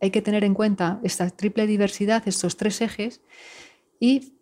hay 0.00 0.10
que 0.10 0.20
tener 0.20 0.42
en 0.42 0.52
cuenta 0.52 0.98
esta 1.04 1.30
triple 1.30 1.68
diversidad, 1.68 2.24
estos 2.26 2.56
tres 2.56 2.80
ejes, 2.80 3.22
y 4.00 4.34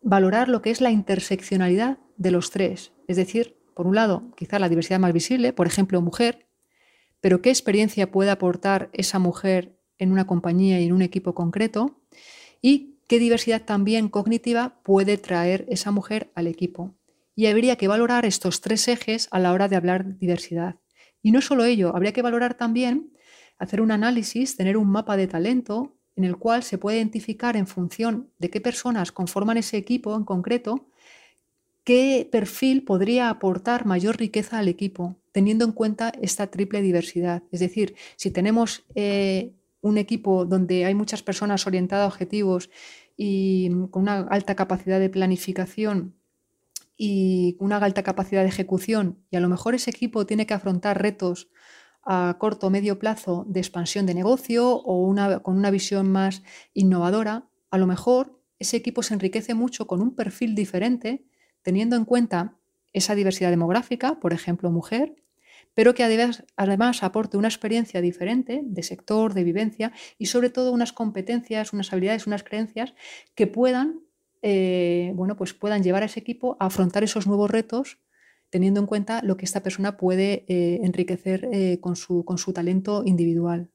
valorar 0.00 0.48
lo 0.48 0.62
que 0.62 0.70
es 0.70 0.80
la 0.80 0.92
interseccionalidad 0.92 1.98
de 2.16 2.30
los 2.30 2.52
tres. 2.52 2.92
Es 3.08 3.16
decir, 3.16 3.56
por 3.74 3.88
un 3.88 3.96
lado, 3.96 4.30
quizá 4.36 4.60
la 4.60 4.68
diversidad 4.68 5.00
más 5.00 5.12
visible, 5.12 5.52
por 5.52 5.66
ejemplo, 5.66 6.00
mujer, 6.00 6.46
pero 7.20 7.42
qué 7.42 7.50
experiencia 7.50 8.12
puede 8.12 8.30
aportar 8.30 8.90
esa 8.92 9.18
mujer 9.18 9.76
en 9.98 10.12
una 10.12 10.28
compañía 10.28 10.80
y 10.80 10.86
en 10.86 10.92
un 10.92 11.02
equipo 11.02 11.34
concreto 11.34 12.00
y 12.62 13.00
qué 13.08 13.18
diversidad 13.18 13.64
también 13.64 14.08
cognitiva 14.08 14.80
puede 14.84 15.18
traer 15.18 15.66
esa 15.68 15.90
mujer 15.90 16.30
al 16.36 16.46
equipo. 16.46 16.94
Y 17.34 17.46
habría 17.46 17.76
que 17.76 17.88
valorar 17.88 18.24
estos 18.24 18.60
tres 18.60 18.86
ejes 18.88 19.28
a 19.30 19.38
la 19.38 19.52
hora 19.52 19.68
de 19.68 19.76
hablar 19.76 20.18
diversidad. 20.18 20.76
Y 21.22 21.30
no 21.30 21.40
solo 21.40 21.64
ello, 21.64 21.94
habría 21.96 22.12
que 22.12 22.22
valorar 22.22 22.54
también, 22.54 23.12
hacer 23.58 23.80
un 23.80 23.90
análisis, 23.90 24.56
tener 24.56 24.76
un 24.76 24.90
mapa 24.90 25.16
de 25.16 25.26
talento 25.26 25.96
en 26.16 26.24
el 26.24 26.36
cual 26.36 26.62
se 26.62 26.78
puede 26.78 26.98
identificar 26.98 27.56
en 27.56 27.66
función 27.66 28.30
de 28.38 28.50
qué 28.50 28.60
personas 28.60 29.10
conforman 29.10 29.56
ese 29.56 29.76
equipo 29.76 30.14
en 30.14 30.24
concreto, 30.24 30.88
qué 31.82 32.28
perfil 32.30 32.84
podría 32.84 33.30
aportar 33.30 33.84
mayor 33.84 34.16
riqueza 34.16 34.58
al 34.58 34.68
equipo, 34.68 35.16
teniendo 35.32 35.64
en 35.64 35.72
cuenta 35.72 36.12
esta 36.20 36.46
triple 36.48 36.82
diversidad. 36.82 37.42
Es 37.50 37.60
decir, 37.60 37.94
si 38.16 38.30
tenemos 38.30 38.84
eh, 38.94 39.52
un 39.80 39.98
equipo 39.98 40.44
donde 40.44 40.84
hay 40.84 40.94
muchas 40.94 41.22
personas 41.22 41.66
orientadas 41.66 42.04
a 42.04 42.08
objetivos 42.08 42.70
y 43.16 43.70
con 43.90 44.02
una 44.02 44.20
alta 44.30 44.54
capacidad 44.54 45.00
de 45.00 45.10
planificación 45.10 46.14
y 46.96 47.56
una 47.60 47.78
alta 47.78 48.02
capacidad 48.02 48.42
de 48.42 48.48
ejecución, 48.48 49.24
y 49.30 49.36
a 49.36 49.40
lo 49.40 49.48
mejor 49.48 49.74
ese 49.74 49.90
equipo 49.90 50.26
tiene 50.26 50.46
que 50.46 50.54
afrontar 50.54 51.00
retos 51.00 51.48
a 52.02 52.36
corto 52.38 52.66
o 52.66 52.70
medio 52.70 52.98
plazo 52.98 53.44
de 53.48 53.60
expansión 53.60 54.06
de 54.06 54.14
negocio 54.14 54.68
o 54.68 55.02
una, 55.02 55.40
con 55.40 55.56
una 55.56 55.70
visión 55.70 56.10
más 56.12 56.42
innovadora, 56.74 57.48
a 57.70 57.78
lo 57.78 57.86
mejor 57.86 58.40
ese 58.58 58.76
equipo 58.76 59.02
se 59.02 59.14
enriquece 59.14 59.54
mucho 59.54 59.86
con 59.86 60.00
un 60.00 60.14
perfil 60.14 60.54
diferente, 60.54 61.24
teniendo 61.62 61.96
en 61.96 62.04
cuenta 62.04 62.56
esa 62.92 63.14
diversidad 63.14 63.50
demográfica, 63.50 64.20
por 64.20 64.32
ejemplo, 64.32 64.70
mujer, 64.70 65.16
pero 65.74 65.94
que 65.94 66.04
además, 66.04 66.44
además 66.56 67.02
aporte 67.02 67.36
una 67.36 67.48
experiencia 67.48 68.00
diferente 68.00 68.60
de 68.62 68.82
sector, 68.82 69.34
de 69.34 69.42
vivencia 69.42 69.92
y 70.18 70.26
sobre 70.26 70.50
todo 70.50 70.72
unas 70.72 70.92
competencias, 70.92 71.72
unas 71.72 71.92
habilidades, 71.92 72.28
unas 72.28 72.44
creencias 72.44 72.94
que 73.34 73.48
puedan, 73.48 74.00
eh, 74.46 75.12
bueno, 75.14 75.36
pues 75.36 75.54
puedan 75.54 75.82
llevar 75.82 76.02
a 76.02 76.06
ese 76.06 76.20
equipo 76.20 76.58
a 76.60 76.66
afrontar 76.66 77.02
esos 77.02 77.26
nuevos 77.26 77.50
retos 77.50 77.98
teniendo 78.50 78.78
en 78.78 78.86
cuenta 78.86 79.22
lo 79.22 79.38
que 79.38 79.46
esta 79.46 79.62
persona 79.62 79.96
puede 79.96 80.44
eh, 80.48 80.80
enriquecer 80.82 81.48
eh, 81.50 81.80
con, 81.80 81.96
su, 81.96 82.26
con 82.26 82.36
su 82.36 82.52
talento 82.52 83.04
individual. 83.06 83.70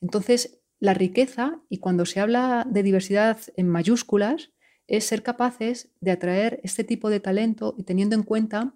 Entonces, 0.00 0.62
la 0.80 0.94
riqueza, 0.94 1.60
y 1.68 1.78
cuando 1.80 2.06
se 2.06 2.20
habla 2.20 2.66
de 2.66 2.82
diversidad 2.82 3.38
en 3.56 3.68
mayúsculas, 3.68 4.54
es 4.86 5.04
ser 5.04 5.22
capaces 5.22 5.90
de 6.00 6.12
atraer 6.12 6.60
este 6.64 6.82
tipo 6.82 7.10
de 7.10 7.20
talento 7.20 7.74
y 7.76 7.82
teniendo 7.82 8.16
en 8.16 8.22
cuenta 8.22 8.74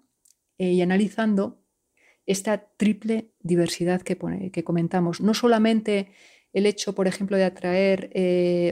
y 0.59 0.79
analizando 0.81 1.63
esta 2.27 2.69
triple 2.77 3.31
diversidad 3.39 4.03
que, 4.03 4.15
que, 4.51 4.63
comentamos. 4.63 5.21
No 5.21 5.33
solamente 5.33 6.11
el 6.53 6.65
hecho, 6.65 6.93
por 6.93 7.07
ejemplo, 7.07 7.37
de 7.37 7.45
atraer 7.45 8.11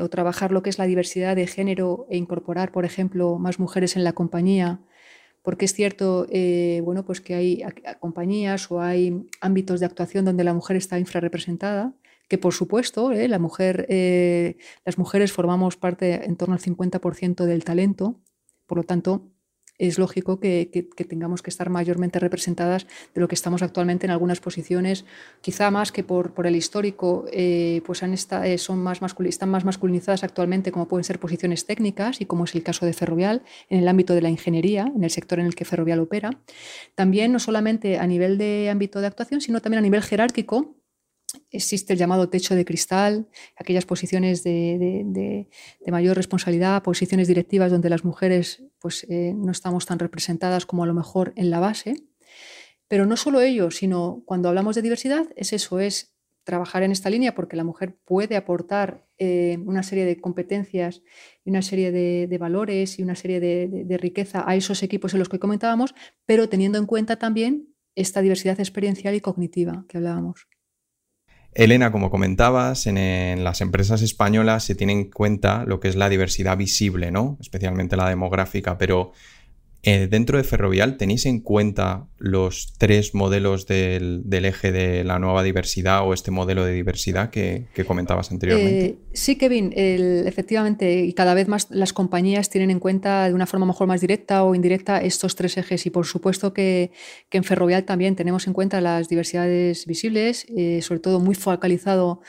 o 0.01 0.09
trabajar 0.09 0.51
lo 0.51 0.61
que 0.63 0.69
es 0.69 0.77
la 0.77 0.85
diversidad 0.85 1.35
de 1.35 1.47
género 1.47 2.07
e 2.09 2.17
incorporar, 2.17 2.71
por 2.71 2.85
ejemplo, 2.85 3.37
más 3.39 3.59
mujeres 3.59 3.95
en 3.95 4.03
la 4.03 4.13
compañía 4.13 4.81
porque 5.41 5.65
es 5.65 5.73
cierto 5.73 6.27
eh, 6.29 6.81
bueno, 6.83 7.05
pues 7.05 7.21
que 7.21 7.33
hay 7.33 7.63
compañías 7.99 8.69
o 8.71 8.81
hay 8.81 9.27
ámbitos 9.41 9.79
de 9.79 9.85
actuación 9.85 10.25
donde 10.25 10.43
la 10.43 10.53
mujer 10.53 10.77
está 10.77 10.99
infrarrepresentada, 10.99 11.93
que 12.27 12.37
por 12.37 12.53
supuesto 12.53 13.11
eh, 13.11 13.27
la 13.27 13.39
mujer, 13.39 13.85
eh, 13.89 14.57
las 14.85 14.97
mujeres 14.97 15.31
formamos 15.31 15.77
parte 15.77 16.25
en 16.25 16.35
torno 16.35 16.55
al 16.55 16.61
50% 16.61 17.45
del 17.45 17.63
talento, 17.63 18.19
por 18.67 18.77
lo 18.77 18.83
tanto 18.83 19.31
es 19.79 19.97
lógico 19.97 20.39
que, 20.39 20.69
tengamos 21.07 21.41
que 21.41 21.49
estar 21.49 21.69
mayormente 21.69 22.19
representadas 22.19 22.85
de 23.15 23.21
lo 23.21 23.27
que 23.27 23.35
estamos 23.35 23.63
actualmente 23.63 24.05
en 24.05 24.11
algunas 24.11 24.39
posiciones, 24.39 25.05
quizá 25.41 25.71
más 25.71 25.91
que 25.91 26.03
por, 26.03 26.33
el 26.45 26.55
histórico, 26.55 27.25
eh, 27.31 27.81
pues 27.85 28.03
eh, 28.03 28.57
son 28.57 28.83
más 28.83 28.99
están 29.25 29.49
más 29.49 29.65
masculinizadas 29.65 30.23
actualmente 30.23 30.71
como 30.71 30.87
pueden 30.87 31.03
ser 31.03 31.19
posiciones 31.19 31.65
técnicas 31.65 32.21
y 32.21 32.25
como 32.25 32.43
es 32.43 32.53
el 32.55 32.63
caso 32.63 32.85
de 32.85 32.93
Ferrovial 32.93 33.41
en 33.69 33.79
el 33.79 33.87
ámbito 33.87 34.13
de 34.13 34.21
la 34.21 34.29
ingeniería, 34.29 34.91
en 34.93 35.03
el 35.03 35.09
sector 35.09 35.39
en 35.39 35.45
el 35.45 35.55
que 35.55 35.65
Ferrovial 35.65 35.99
opera. 35.99 36.31
También 36.95 37.31
no 37.31 37.39
solamente 37.39 37.97
a 37.97 38.05
nivel 38.05 38.37
de 38.37 38.69
ámbito 38.69 38.99
de 38.99 39.07
actuación, 39.07 39.41
sino 39.41 39.61
también 39.61 39.79
a 39.79 39.81
nivel 39.81 40.01
jerárquico, 40.01 40.75
existe 41.51 41.93
el 41.93 41.99
llamado 41.99 42.29
techo 42.29 42.55
de 42.55 42.65
cristal, 42.65 43.27
aquellas 43.55 43.85
posiciones 43.85 44.43
de, 44.43 45.47
mayor 45.87 46.15
responsabilidad, 46.15 46.83
posiciones 46.83 47.27
directivas 47.27 47.71
donde 47.71 47.89
las 47.89 48.03
mujeres 48.03 48.63
pues, 48.79 49.05
eh, 49.09 49.33
no 49.35 49.51
estamos 49.51 49.85
tan 49.85 49.99
representadas 49.99 50.65
como 50.65 50.83
a 50.83 50.87
lo 50.87 50.93
mejor 50.93 51.33
en 51.35 51.49
la 51.49 51.59
base. 51.59 51.95
Pero 52.87 53.05
no 53.05 53.17
solo 53.17 53.41
ello, 53.41 53.69
sino 53.71 54.23
cuando 54.25 54.49
hablamos 54.49 54.75
de 54.75 54.81
diversidad, 54.81 55.27
es 55.35 55.53
eso, 55.53 55.79
es 55.79 56.15
trabajar 56.43 56.81
en 56.81 56.91
esta 56.91 57.11
línea 57.11 57.35
porque 57.35 57.55
la 57.55 57.63
mujer 57.63 57.95
puede 58.05 58.35
aportar 58.35 59.05
eh, 59.19 59.59
una 59.65 59.83
serie 59.83 60.05
de 60.05 60.19
competencias 60.19 61.03
una 61.45 61.61
serie 61.61 61.91
de, 61.91 62.37
valores 62.39 62.97
y 62.97 63.03
una 63.03 63.15
serie 63.15 63.39
de 63.39 63.97
riqueza 63.97 64.43
a 64.47 64.55
esos 64.55 64.81
equipos 64.83 65.13
en 65.13 65.19
los 65.19 65.29
que 65.29 65.39
comentábamos, 65.39 65.93
pero 66.25 66.47
teniendo 66.47 66.77
en 66.77 66.85
cuenta 66.85 67.17
también 67.17 67.75
esta 67.95 68.21
diversidad 68.21 68.59
experiencial 68.59 69.15
y 69.15 69.21
cognitiva 69.21 69.85
que 69.89 69.97
hablábamos. 69.97 70.47
Elena, 71.59 71.91
como 71.91 72.09
comentabas, 72.09 72.87
en, 72.87 73.43
las 73.43 73.59
empresas 73.59 74.01
españolas 74.01 74.63
se 74.63 74.75
tiene 74.75 74.93
en 74.93 75.11
cuenta 75.11 75.65
lo 75.65 75.81
que 75.81 75.89
es 75.89 75.97
la 75.97 76.07
diversidad 76.07 76.55
visible, 76.55 77.11
¿no? 77.11 77.37
Especialmente 77.41 77.97
la 77.97 78.07
demográfica, 78.07 78.77
pero 78.77 79.11
eh, 79.83 80.07
dentro 80.09 80.37
de 80.37 80.43
Ferrovial, 80.43 80.97
¿tenéis 80.97 81.25
en 81.25 81.39
cuenta 81.39 82.07
los 82.17 82.73
tres 82.77 83.15
modelos 83.15 83.65
del, 83.65 84.23
eje 84.29 84.71
de 84.71 85.03
la 85.03 85.19
nueva 85.19 85.41
diversidad 85.41 86.05
o 86.05 86.13
este 86.13 86.31
modelo 86.31 86.65
de 86.65 86.73
diversidad 86.73 87.29
que, 87.29 87.67
comentabas 87.87 88.31
anteriormente? 88.31 88.85
Eh, 88.85 88.97
sí, 89.13 89.37
Kevin, 89.37 89.71
efectivamente, 89.75 91.05
y 91.05 91.13
cada 91.13 91.33
vez 91.33 91.47
más 91.47 91.67
las 91.71 91.93
compañías 91.93 92.49
tienen 92.49 92.71
en 92.71 92.79
cuenta 92.79 93.27
de 93.27 93.33
una 93.33 93.45
forma 93.45 93.65
mejor 93.65 93.87
más 93.87 94.01
directa 94.01 94.43
o 94.43 94.53
indirecta 94.53 94.99
estos 94.99 95.35
tres 95.35 95.57
ejes. 95.57 95.85
Y 95.85 95.89
por 95.89 96.05
supuesto 96.05 96.53
que, 96.53 96.91
en 97.31 97.43
Ferrovial 97.43 97.85
también 97.85 98.15
tenemos 98.15 98.47
en 98.47 98.53
cuenta 98.53 98.81
las 98.81 99.07
diversidades 99.07 99.85
visibles, 99.85 100.45
eh, 100.55 100.81
sobre 100.81 100.99
todo 100.99 101.19
muy 101.19 101.35
focalizado 101.35 102.21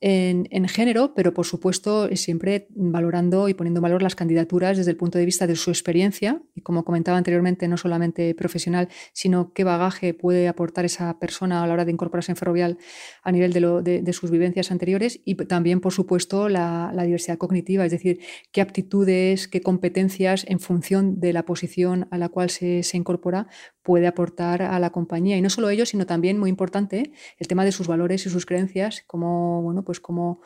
en, 0.00 0.68
género, 0.68 1.14
pero 1.14 1.32
por 1.32 1.46
supuesto 1.46 2.08
siempre 2.14 2.66
valorando 2.70 3.48
y 3.48 3.54
poniendo 3.54 3.78
en 3.78 3.82
valor 3.82 4.02
las 4.02 4.14
candidaturas 4.14 4.76
desde 4.76 4.90
el 4.90 4.96
punto 4.96 5.18
de 5.18 5.24
vista 5.24 5.46
de 5.46 5.56
su 5.56 5.70
experiencia 5.70 6.42
y 6.54 6.60
como 6.60 6.84
comentaba 6.84 7.16
anteriormente, 7.16 7.68
no 7.68 7.76
solamente 7.76 8.34
profesional, 8.34 8.88
sino 9.12 9.52
qué 9.52 9.64
bagaje 9.64 10.12
puede 10.12 10.48
aportar 10.48 10.84
esa 10.84 11.18
persona 11.18 11.62
a 11.62 11.66
la 11.66 11.72
hora 11.72 11.84
de 11.84 11.92
incorporarse 11.92 12.32
en 12.32 12.36
Ferrovial 12.36 12.78
a 13.22 13.32
nivel 13.32 13.52
de, 13.52 14.12
sus 14.12 14.30
vivencias 14.30 14.70
anteriores 14.70 15.20
y 15.24 15.34
también, 15.34 15.80
por 15.80 15.92
supuesto, 15.92 16.48
la, 16.48 16.92
diversidad 17.04 17.38
cognitiva, 17.38 17.84
es 17.84 17.92
decir, 17.92 18.20
qué 18.52 18.60
aptitudes, 18.60 19.48
qué 19.48 19.60
competencias 19.60 20.44
en 20.48 20.60
función 20.60 21.20
de 21.20 21.32
la 21.32 21.44
posición 21.44 22.08
a 22.10 22.18
la 22.18 22.28
cual 22.28 22.50
se, 22.50 22.82
se 22.82 22.96
incorpora 22.96 23.48
puede 23.82 24.06
aportar 24.06 24.62
a 24.62 24.78
la 24.78 24.90
compañía. 24.90 25.36
Y 25.36 25.42
no 25.42 25.50
solo 25.50 25.68
ello, 25.68 25.84
sino 25.86 26.06
también, 26.06 26.38
muy 26.38 26.48
importante, 26.48 27.12
el 27.38 27.46
tema 27.46 27.64
de 27.64 27.72
sus 27.72 27.86
valores 27.86 28.24
y 28.26 28.30
sus 28.30 28.46
creencias, 28.46 29.04
como, 29.06 29.62
bueno, 29.62 29.84
pues 29.84 29.93
como, 30.00 30.40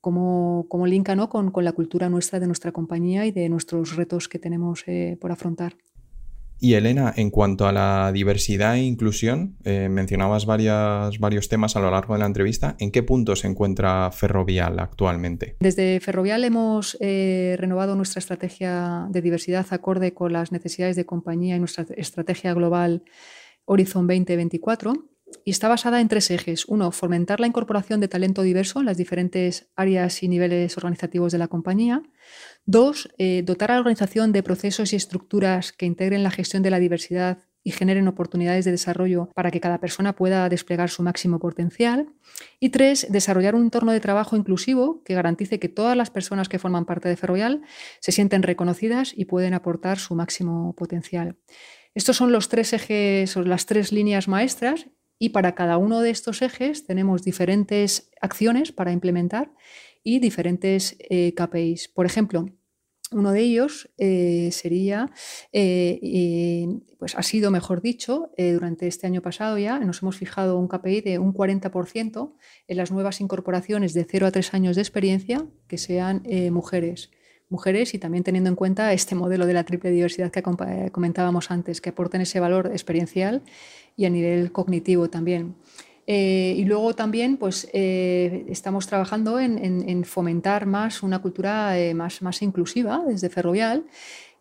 como, 0.00 0.66
como 0.68 0.86
linka 0.86 1.14
¿no? 1.14 1.28
con, 1.28 1.50
con, 1.50 1.64
la 1.64 1.72
cultura 1.72 2.08
nuestra, 2.08 2.40
de 2.40 2.46
nuestra 2.46 2.72
compañía 2.72 3.26
y 3.26 3.32
de 3.32 3.48
nuestros 3.48 3.96
retos 3.96 4.28
que 4.28 4.38
tenemos 4.38 4.84
eh, 4.86 5.16
por 5.20 5.32
afrontar. 5.32 5.76
Y 6.60 6.74
Elena, 6.74 7.12
en 7.16 7.30
cuanto 7.30 7.66
a 7.66 7.72
la 7.72 8.10
diversidad 8.12 8.76
e 8.76 8.84
inclusión, 8.84 9.56
eh, 9.64 9.88
mencionabas 9.90 10.46
varias, 10.46 11.18
varios 11.18 11.48
temas 11.48 11.76
a 11.76 11.80
lo 11.80 11.90
largo 11.90 12.14
de 12.14 12.20
la 12.20 12.26
entrevista. 12.26 12.76
¿En 12.78 12.90
qué 12.90 13.02
punto 13.02 13.36
se 13.36 13.48
encuentra 13.48 14.10
Ferrovial 14.12 14.78
actualmente? 14.78 15.56
Desde 15.60 16.00
Ferrovial 16.00 16.44
hemos 16.44 16.96
eh, 17.00 17.56
renovado 17.58 17.96
nuestra 17.96 18.20
estrategia 18.20 19.06
de 19.10 19.20
diversidad 19.20 19.66
acorde 19.70 20.14
con 20.14 20.32
las 20.32 20.52
necesidades 20.52 20.96
de 20.96 21.04
compañía 21.04 21.56
y 21.56 21.58
nuestra 21.58 21.86
estrategia 21.96 22.54
global 22.54 23.02
Horizon 23.66 24.06
2024 24.06 25.13
y 25.44 25.50
está 25.50 25.68
basada 25.68 26.00
en 26.00 26.08
tres 26.08 26.30
ejes. 26.30 26.64
Uno, 26.66 26.90
fomentar 26.92 27.40
la 27.40 27.46
incorporación 27.46 28.00
de 28.00 28.08
talento 28.08 28.42
diverso 28.42 28.80
en 28.80 28.86
las 28.86 28.96
diferentes 28.96 29.68
áreas 29.76 30.22
y 30.22 30.28
niveles 30.28 30.76
organizativos 30.76 31.32
de 31.32 31.38
la 31.38 31.48
compañía. 31.48 32.02
Dos, 32.66 33.08
eh, 33.18 33.42
dotar 33.44 33.70
a 33.70 33.74
la 33.74 33.80
organización 33.80 34.32
de 34.32 34.42
procesos 34.42 34.92
y 34.92 34.96
estructuras 34.96 35.72
que 35.72 35.86
integren 35.86 36.22
la 36.22 36.30
gestión 36.30 36.62
de 36.62 36.70
la 36.70 36.78
diversidad 36.78 37.38
y 37.64 37.72
generen 37.72 38.06
oportunidades 38.08 38.66
de 38.66 38.70
desarrollo 38.70 39.30
para 39.34 39.50
que 39.50 39.60
cada 39.60 39.78
persona 39.78 40.14
pueda 40.14 40.48
desplegar 40.50 40.90
su 40.90 41.02
máximo 41.02 41.38
potencial. 41.38 42.08
Y 42.60 42.68
tres, 42.68 43.06
desarrollar 43.10 43.54
un 43.54 43.62
entorno 43.62 43.90
de 43.90 44.00
trabajo 44.00 44.36
inclusivo 44.36 45.02
que 45.02 45.14
garantice 45.14 45.58
que 45.58 45.70
todas 45.70 45.96
las 45.96 46.10
personas 46.10 46.50
que 46.50 46.58
forman 46.58 46.84
parte 46.84 47.08
de 47.08 47.16
Ferrovial 47.16 47.62
se 48.00 48.12
sienten 48.12 48.42
reconocidas 48.42 49.14
y 49.16 49.24
pueden 49.24 49.54
aportar 49.54 49.98
su 49.98 50.14
máximo 50.14 50.74
potencial. 50.76 51.38
Estos 51.94 52.16
son 52.16 52.32
los 52.32 52.48
tres 52.48 52.72
ejes 52.74 53.36
o 53.36 53.42
las 53.42 53.66
tres 53.66 53.92
líneas 53.92 54.28
maestras 54.28 54.86
y 55.24 55.30
para 55.30 55.54
cada 55.54 55.78
uno 55.78 56.02
de 56.02 56.10
estos 56.10 56.42
ejes 56.42 56.84
tenemos 56.84 57.22
diferentes 57.22 58.10
acciones 58.20 58.72
para 58.72 58.92
implementar 58.92 59.50
y 60.02 60.18
diferentes 60.18 60.98
eh, 60.98 61.32
KPIs. 61.34 61.88
Por 61.88 62.04
ejemplo, 62.04 62.44
uno 63.10 63.32
de 63.32 63.40
ellos 63.40 63.88
eh, 63.96 64.50
sería, 64.52 65.10
eh, 65.50 66.66
pues 66.98 67.14
ha 67.14 67.22
sido, 67.22 67.50
mejor 67.50 67.80
dicho, 67.80 68.32
durante 68.36 68.86
este 68.86 69.06
año 69.06 69.22
pasado 69.22 69.56
ya, 69.56 69.78
nos 69.78 70.02
hemos 70.02 70.18
fijado 70.18 70.58
un 70.58 70.68
KPI 70.68 71.00
de 71.00 71.18
un 71.18 71.32
40% 71.32 72.34
en 72.68 72.76
las 72.76 72.92
nuevas 72.92 73.22
incorporaciones 73.22 73.94
de 73.94 74.04
0 74.04 74.26
a 74.26 74.30
3 74.30 74.52
años 74.52 74.76
de 74.76 74.82
experiencia 74.82 75.46
que 75.68 75.78
sean 75.78 76.22
mujeres 76.50 77.10
mujeres 77.54 77.94
y 77.94 77.98
también 77.98 78.24
teniendo 78.24 78.50
en 78.50 78.56
cuenta 78.56 78.92
este 78.92 79.14
modelo 79.14 79.46
de 79.46 79.54
la 79.54 79.62
triple 79.62 79.90
diversidad 79.90 80.32
que 80.32 80.42
comentábamos 80.90 81.50
antes, 81.52 81.80
que 81.80 81.90
aporten 81.90 82.20
ese 82.20 82.40
valor 82.40 82.66
experiencial 82.72 83.42
y 83.96 84.04
a 84.06 84.10
nivel 84.10 84.50
cognitivo 84.50 85.08
también. 85.08 85.54
Eh, 86.06 86.54
y 86.58 86.64
luego 86.64 86.94
también 86.94 87.36
pues, 87.36 87.68
eh, 87.72 88.44
estamos 88.48 88.86
trabajando 88.86 89.38
en, 89.40 90.04
fomentar 90.04 90.66
más 90.66 91.02
una 91.02 91.20
cultura 91.20 91.78
eh, 91.78 91.94
más, 91.94 92.20
más 92.20 92.42
inclusiva 92.42 93.02
desde 93.06 93.30
Ferrovial 93.30 93.84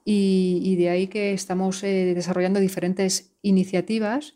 y, 0.03 0.59
y 0.63 0.75
de 0.75 0.89
ahí 0.89 1.07
que 1.07 1.33
estamos 1.33 1.81
desarrollando 1.81 2.59
diferentes 2.59 3.31
iniciativas 3.43 4.33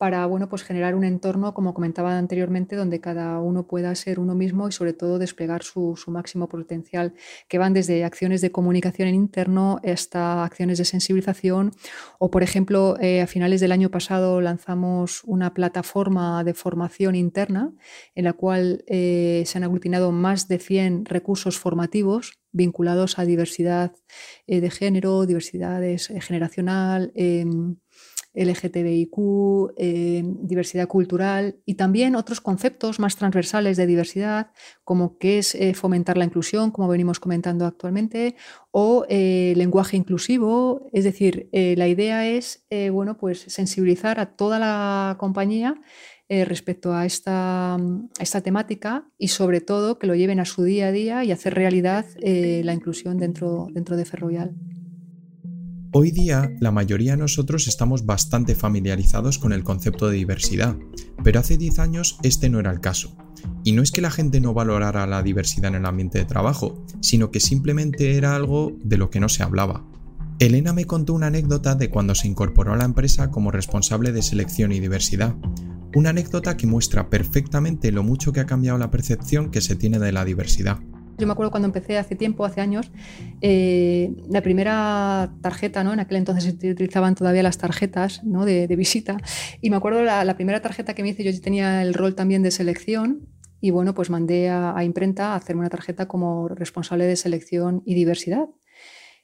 para 0.00 0.24
bueno, 0.24 0.48
pues 0.48 0.62
generar 0.62 0.94
un 0.94 1.04
entorno, 1.04 1.52
como 1.52 1.74
comentaba 1.74 2.16
anteriormente, 2.16 2.74
donde 2.74 3.02
cada 3.02 3.38
uno 3.38 3.66
pueda 3.66 3.94
ser 3.94 4.18
uno 4.18 4.34
mismo 4.34 4.66
y 4.66 4.72
sobre 4.72 4.94
todo 4.94 5.18
desplegar 5.18 5.62
su, 5.62 5.94
máximo 6.06 6.48
potencial, 6.48 7.12
que 7.48 7.58
van 7.58 7.74
desde 7.74 8.02
acciones 8.02 8.40
de 8.40 8.50
comunicación 8.50 9.08
en 9.08 9.14
interno 9.14 9.78
hasta 9.84 10.42
acciones 10.42 10.78
de 10.78 10.86
sensibilización. 10.86 11.72
O, 12.18 12.30
por 12.30 12.42
ejemplo, 12.42 12.96
eh, 12.98 13.20
a 13.20 13.26
finales 13.26 13.60
del 13.60 13.72
año 13.72 13.90
pasado 13.90 14.40
lanzamos 14.40 15.22
una 15.24 15.52
plataforma 15.52 16.44
de 16.44 16.54
formación 16.54 17.14
interna 17.14 17.70
en 18.14 18.24
la 18.24 18.32
cual 18.32 18.82
eh, 18.86 19.42
se 19.44 19.58
han 19.58 19.64
aglutinado 19.64 20.12
más 20.12 20.48
de 20.48 20.60
100 20.60 21.04
recursos 21.04 21.58
formativos 21.58 22.40
vinculados 22.52 23.18
a 23.18 23.26
diversidad 23.26 23.92
eh, 24.46 24.62
de 24.62 24.70
género, 24.70 25.26
diversidad 25.26 25.82
generacional 26.20 27.12
em, 27.14 27.76
LGTBIQ, 28.34 29.72
eh, 29.76 30.22
diversidad 30.24 30.86
cultural 30.86 31.56
y 31.66 31.74
también 31.74 32.14
otros 32.14 32.40
conceptos 32.40 33.00
más 33.00 33.16
transversales 33.16 33.76
de 33.76 33.86
diversidad, 33.86 34.52
como 34.84 35.18
qué 35.18 35.38
es 35.38 35.54
eh, 35.54 35.74
fomentar 35.74 36.16
la 36.16 36.24
inclusión, 36.24 36.70
como 36.70 36.88
venimos 36.88 37.18
comentando 37.18 37.66
actualmente, 37.66 38.36
o 38.70 39.04
eh, 39.08 39.52
lenguaje 39.56 39.96
inclusivo. 39.96 40.88
Es 40.92 41.04
decir, 41.04 41.48
la 41.52 41.88
idea 41.88 42.28
es 42.28 42.64
bueno, 42.92 43.16
pues 43.16 43.40
sensibilizar 43.40 44.20
a 44.20 44.36
toda 44.36 44.58
la 44.58 45.16
compañía 45.18 45.80
respecto 46.28 46.94
a 46.94 47.04
esta, 47.06 47.76
esta, 48.20 48.40
temática 48.40 49.10
y 49.18 49.28
sobre 49.28 49.60
todo 49.60 49.98
que 49.98 50.06
lo 50.06 50.14
lleven 50.14 50.38
a 50.38 50.44
su 50.44 50.62
día 50.62 50.88
a 50.88 50.92
día 50.92 51.24
y 51.24 51.32
hacer 51.32 51.54
realidad 51.54 52.06
la 52.22 52.72
inclusión 52.72 53.18
dentro, 53.18 53.66
dentro 53.72 53.96
de 53.96 54.04
Ferrovial. 54.04 54.54
Hoy 55.92 56.12
día, 56.12 56.54
la 56.60 56.70
mayoría 56.70 57.12
de 57.12 57.16
nosotros 57.16 57.66
estamos 57.66 58.06
bastante 58.06 58.54
familiarizados 58.54 59.40
con 59.40 59.52
el 59.52 59.64
concepto 59.64 60.08
de 60.08 60.18
diversidad, 60.18 60.76
pero 61.24 61.40
hace 61.40 61.56
10 61.56 61.80
años 61.80 62.16
este 62.22 62.48
no 62.48 62.60
era 62.60 62.70
el 62.70 62.78
caso. 62.78 63.16
Y 63.64 63.72
no 63.72 63.82
es 63.82 63.90
que 63.90 64.00
la 64.00 64.12
gente 64.12 64.40
no 64.40 64.54
valorara 64.54 65.04
la 65.08 65.24
diversidad 65.24 65.70
en 65.70 65.74
el 65.74 65.86
ambiente 65.86 66.18
de 66.18 66.26
trabajo, 66.26 66.84
sino 67.00 67.32
que 67.32 67.40
simplemente 67.40 68.16
era 68.16 68.36
algo 68.36 68.78
de 68.84 68.98
lo 68.98 69.10
que 69.10 69.18
no 69.18 69.28
se 69.28 69.42
hablaba. 69.42 69.84
Elena 70.38 70.72
me 70.72 70.84
contó 70.84 71.12
una 71.12 71.26
anécdota 71.26 71.74
de 71.74 71.90
cuando 71.90 72.14
se 72.14 72.28
incorporó 72.28 72.74
a 72.74 72.76
la 72.76 72.84
empresa 72.84 73.32
como 73.32 73.50
responsable 73.50 74.12
de 74.12 74.22
selección 74.22 74.70
y 74.70 74.78
diversidad. 74.78 75.34
Una 75.96 76.10
anécdota 76.10 76.56
que 76.56 76.68
muestra 76.68 77.10
perfectamente 77.10 77.90
lo 77.90 78.04
mucho 78.04 78.32
que 78.32 78.38
ha 78.38 78.46
cambiado 78.46 78.78
la 78.78 78.92
percepción 78.92 79.50
que 79.50 79.60
se 79.60 79.74
tiene 79.74 79.98
de 79.98 80.12
la 80.12 80.24
diversidad. 80.24 80.78
Yo 81.20 81.26
me 81.26 81.32
acuerdo 81.32 81.50
cuando 81.50 81.66
empecé 81.66 81.98
hace 81.98 82.16
tiempo, 82.16 82.44
hace 82.44 82.60
años, 82.60 82.90
eh, 83.40 84.14
la 84.28 84.40
primera 84.40 85.32
tarjeta, 85.42 85.84
¿no? 85.84 85.92
en 85.92 86.00
aquel 86.00 86.16
entonces 86.16 86.56
se 86.58 86.70
utilizaban 86.70 87.14
todavía 87.14 87.42
las 87.42 87.58
tarjetas 87.58 88.24
¿no? 88.24 88.44
de, 88.44 88.66
visita, 88.74 89.18
y 89.60 89.70
me 89.70 89.76
acuerdo 89.76 90.02
la, 90.02 90.24
la, 90.24 90.34
primera 90.34 90.60
tarjeta 90.62 90.94
que 90.94 91.02
me 91.02 91.10
hice, 91.10 91.22
yo 91.22 91.40
tenía 91.40 91.82
el 91.82 91.94
rol 91.94 92.14
también 92.14 92.42
de 92.42 92.50
selección, 92.50 93.28
y 93.60 93.70
bueno, 93.70 93.94
pues 93.94 94.08
mandé 94.08 94.48
a, 94.48 94.76
a 94.76 94.84
imprenta 94.84 95.32
a 95.32 95.36
hacerme 95.36 95.60
una 95.60 95.70
tarjeta 95.70 96.08
como 96.08 96.48
responsable 96.48 97.04
de 97.04 97.16
selección 97.16 97.82
y 97.84 97.94
diversidad. 97.94 98.48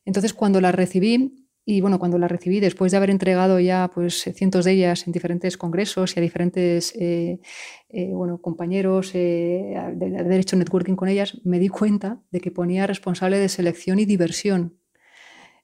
Entonces, 0.04 0.34
cuando 0.34 0.60
la 0.60 0.72
recibí, 0.72 1.45
y 1.68 1.80
bueno, 1.80 1.98
cuando 1.98 2.16
la 2.16 2.28
recibí, 2.28 2.60
después 2.60 2.92
de 2.92 2.96
haber 2.96 3.10
entregado 3.10 3.58
ya 3.58 3.90
pues, 3.92 4.22
cientos 4.36 4.64
de 4.64 4.70
ellas 4.70 5.04
en 5.08 5.12
diferentes 5.12 5.56
congresos 5.58 6.16
y 6.16 6.20
a 6.20 6.22
diferentes 6.22 6.94
eh, 6.94 7.40
eh, 7.88 8.10
bueno, 8.12 8.40
compañeros 8.40 9.10
eh, 9.14 9.74
de, 9.94 10.10
de, 10.10 10.22
derecho 10.22 10.54
networking 10.56 10.94
con 10.94 11.08
ellas, 11.08 11.40
me 11.42 11.58
di 11.58 11.66
cuenta 11.66 12.22
de 12.30 12.40
que 12.40 12.52
ponía 12.52 12.86
responsable 12.86 13.40
de 13.40 13.48
selección 13.48 13.98
y 13.98 14.04
diversión. 14.04 14.78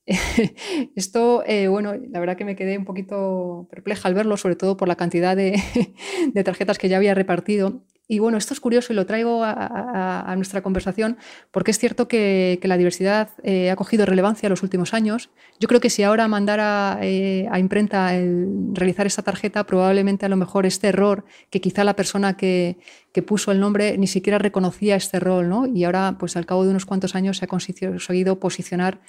Esto, 0.96 1.44
bueno, 1.70 1.94
la 1.94 2.18
verdad 2.18 2.36
que 2.36 2.44
me 2.44 2.56
quedé 2.56 2.76
un 2.76 2.84
poquito 2.84 3.68
perpleja 3.70 4.08
al 4.08 4.14
verlo, 4.14 4.36
sobre 4.36 4.56
todo 4.56 4.76
por 4.76 4.88
la 4.88 4.96
cantidad 4.96 5.36
de, 5.36 5.62
de 6.34 6.44
tarjetas 6.44 6.78
que 6.78 6.88
ya 6.88 6.96
había 6.96 7.14
repartido 7.14 7.84
Y 8.12 8.18
bueno, 8.18 8.36
esto 8.36 8.52
es 8.52 8.60
curioso 8.60 8.92
y 8.92 8.96
lo 8.96 9.06
traigo 9.06 9.42
a, 9.42 10.34
nuestra 10.36 10.60
conversación 10.60 11.16
porque 11.50 11.70
es 11.70 11.78
cierto 11.78 12.08
que, 12.08 12.60
la 12.62 12.76
diversidad 12.76 13.30
eh, 13.42 13.70
ha 13.70 13.76
cogido 13.76 14.04
relevancia 14.04 14.48
en 14.48 14.50
los 14.50 14.62
últimos 14.62 14.92
años. 14.92 15.30
Yo 15.58 15.66
creo 15.66 15.80
que 15.80 15.88
si 15.88 16.02
ahora 16.02 16.28
mandara 16.28 16.98
eh, 17.00 17.48
a 17.50 17.58
imprenta 17.58 18.14
el 18.14 18.68
realizar 18.74 19.06
esta 19.06 19.22
tarjeta, 19.22 19.64
probablemente 19.64 20.26
a 20.26 20.28
lo 20.28 20.36
mejor 20.36 20.66
este 20.66 20.88
error, 20.88 21.24
que 21.48 21.62
quizá 21.62 21.84
la 21.84 21.96
persona 21.96 22.36
que, 22.36 22.76
que 23.14 23.22
puso 23.22 23.50
el 23.50 23.60
nombre 23.60 23.96
ni 23.96 24.06
siquiera 24.06 24.36
reconocía 24.36 24.94
este 24.94 25.18
rol, 25.18 25.48
¿no? 25.48 25.66
Y 25.66 25.84
ahora, 25.84 26.16
pues 26.18 26.36
al 26.36 26.44
cabo 26.44 26.64
de 26.64 26.70
unos 26.70 26.84
cuantos 26.84 27.14
años 27.14 27.38
se 27.38 27.46
ha 27.46 27.48
conseguido 27.48 28.38
posicionar 28.38 29.00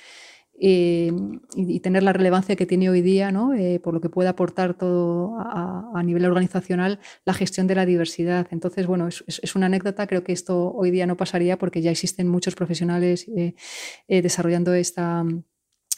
eh, 0.65 1.11
y, 1.57 1.81
tener 1.81 2.03
la 2.03 2.13
relevancia 2.13 2.55
que 2.55 2.65
tiene 2.65 2.89
hoy 2.89 3.01
día, 3.01 3.33
¿no? 3.33 3.53
Eh, 3.53 3.81
por 3.83 3.93
lo 3.93 3.99
que 3.99 4.07
puede 4.07 4.29
aportar 4.29 4.75
todo 4.75 5.35
a, 5.37 6.01
nivel 6.05 6.23
organizacional 6.23 6.99
la 7.25 7.33
gestión 7.33 7.67
de 7.67 7.75
la 7.75 7.85
diversidad. 7.85 8.47
Entonces, 8.49 8.87
bueno, 8.87 9.09
es, 9.09 9.55
una 9.57 9.65
anécdota, 9.65 10.07
creo 10.07 10.23
que 10.23 10.31
esto 10.31 10.71
hoy 10.73 10.89
día 10.89 11.05
no 11.05 11.17
pasaría 11.17 11.57
porque 11.57 11.81
ya 11.81 11.91
existen 11.91 12.29
muchos 12.29 12.55
profesionales 12.55 13.27
eh, 13.35 13.55
desarrollando 14.07 14.73
esta, 14.73 15.25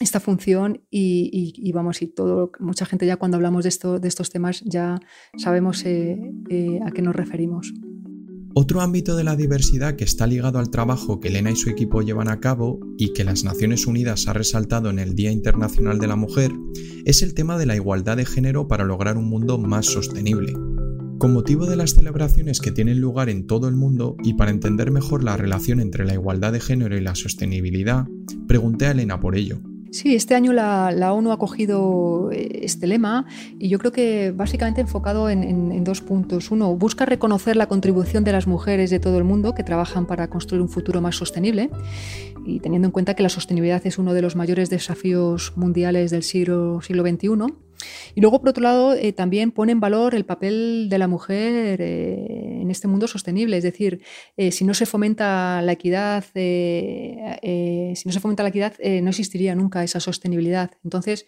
esta 0.00 0.18
función 0.18 0.84
y, 0.90 1.70
vamos, 1.72 2.02
y 2.02 2.08
todo, 2.08 2.50
mucha 2.58 2.86
gente 2.86 3.06
ya 3.06 3.18
cuando 3.18 3.36
hablamos 3.36 3.62
de, 3.62 3.68
esto, 3.68 4.00
de 4.00 4.08
estos 4.08 4.30
temas 4.30 4.62
ya 4.64 4.98
sabemos 5.36 5.82
a 5.82 6.90
qué 6.90 7.02
nos 7.02 7.14
referimos. 7.14 7.72
Otro 8.58 8.80
ámbito 8.80 9.16
de 9.16 9.22
la 9.22 9.36
diversidad 9.36 9.96
que 9.96 10.04
está 10.04 10.26
ligado 10.26 10.58
al 10.58 10.70
trabajo 10.70 11.20
que 11.20 11.28
Elena 11.28 11.50
y 11.50 11.56
su 11.56 11.68
equipo 11.68 12.00
llevan 12.00 12.30
a 12.30 12.40
cabo 12.40 12.80
y 12.96 13.12
que 13.12 13.22
las 13.22 13.44
Naciones 13.44 13.86
Unidas 13.86 14.28
ha 14.28 14.32
resaltado 14.32 14.88
en 14.88 14.98
el 14.98 15.14
Día 15.14 15.30
Internacional 15.30 15.98
de 15.98 16.06
la 16.06 16.16
Mujer 16.16 16.52
es 17.04 17.20
el 17.20 17.34
tema 17.34 17.58
de 17.58 17.66
la 17.66 17.76
igualdad 17.76 18.16
de 18.16 18.24
género 18.24 18.66
para 18.66 18.84
lograr 18.84 19.18
un 19.18 19.26
mundo 19.26 19.58
más 19.58 19.84
sostenible. 19.84 20.54
Con 21.18 21.34
motivo 21.34 21.66
de 21.66 21.76
las 21.76 21.90
celebraciones 21.90 22.60
que 22.60 22.72
tienen 22.72 22.98
lugar 22.98 23.28
en 23.28 23.46
todo 23.46 23.68
el 23.68 23.76
mundo 23.76 24.16
y 24.24 24.32
para 24.32 24.52
entender 24.52 24.90
mejor 24.90 25.22
la 25.22 25.36
relación 25.36 25.78
entre 25.78 26.06
la 26.06 26.14
igualdad 26.14 26.54
de 26.54 26.60
género 26.60 26.96
y 26.96 27.02
la 27.02 27.14
sostenibilidad, 27.14 28.06
pregunté 28.48 28.86
a 28.86 28.92
Elena 28.92 29.20
por 29.20 29.36
ello. 29.36 29.60
Sí, 29.90 30.14
este 30.14 30.34
año 30.34 30.52
la, 30.52 31.12
ONU 31.12 31.32
ha 31.32 31.38
cogido 31.38 32.30
eh, 32.32 32.60
este 32.62 32.86
lema 32.86 33.26
y 33.58 33.68
yo 33.68 33.78
creo 33.78 33.92
que 33.92 34.32
básicamente 34.32 34.80
enfocado 34.80 35.30
en, 35.30 35.84
dos 35.84 36.00
puntos. 36.00 36.50
Uno, 36.50 36.74
busca 36.74 37.06
reconocer 37.06 37.56
la 37.56 37.66
contribución 37.66 38.24
de 38.24 38.32
las 38.32 38.46
mujeres 38.46 38.90
de 38.90 38.98
todo 38.98 39.18
el 39.18 39.24
mundo 39.24 39.54
que 39.54 39.62
trabajan 39.62 40.06
para 40.06 40.28
construir 40.28 40.62
un 40.62 40.68
futuro 40.68 41.00
más 41.00 41.16
sostenible 41.16 41.70
y 42.44 42.60
teniendo 42.60 42.86
en 42.86 42.92
cuenta 42.92 43.14
que 43.14 43.22
la 43.22 43.28
sostenibilidad 43.28 43.86
es 43.86 43.98
uno 43.98 44.14
de 44.14 44.22
los 44.22 44.36
mayores 44.36 44.70
desafíos 44.70 45.52
mundiales 45.56 46.10
del 46.10 46.22
siglo, 46.22 46.80
siglo 46.82 47.02
XXI. 47.02 47.65
Y 48.14 48.20
luego, 48.20 48.40
por 48.40 48.50
otro 48.50 48.62
lado, 48.62 48.94
eh, 48.94 49.12
también 49.12 49.52
pone 49.52 49.72
en 49.72 49.80
valor 49.80 50.14
el 50.14 50.24
papel 50.24 50.88
de 50.88 50.98
la 50.98 51.08
mujer 51.08 51.80
eh, 51.80 52.60
en 52.62 52.70
este 52.70 52.88
mundo 52.88 53.06
sostenible. 53.06 53.56
Es 53.56 53.62
decir, 53.62 54.02
eh, 54.36 54.52
si 54.52 54.64
no 54.64 54.74
se 54.74 54.86
fomenta 54.86 55.60
la 55.62 55.72
equidad, 55.72 56.24
si 56.34 58.02
no 58.04 58.12
se 58.12 58.20
fomenta 58.20 58.42
la 58.42 58.48
equidad, 58.48 58.74
no 59.02 59.10
existiría 59.10 59.54
nunca 59.54 59.84
esa 59.84 60.00
sostenibilidad. 60.00 60.70
Entonces, 60.84 61.26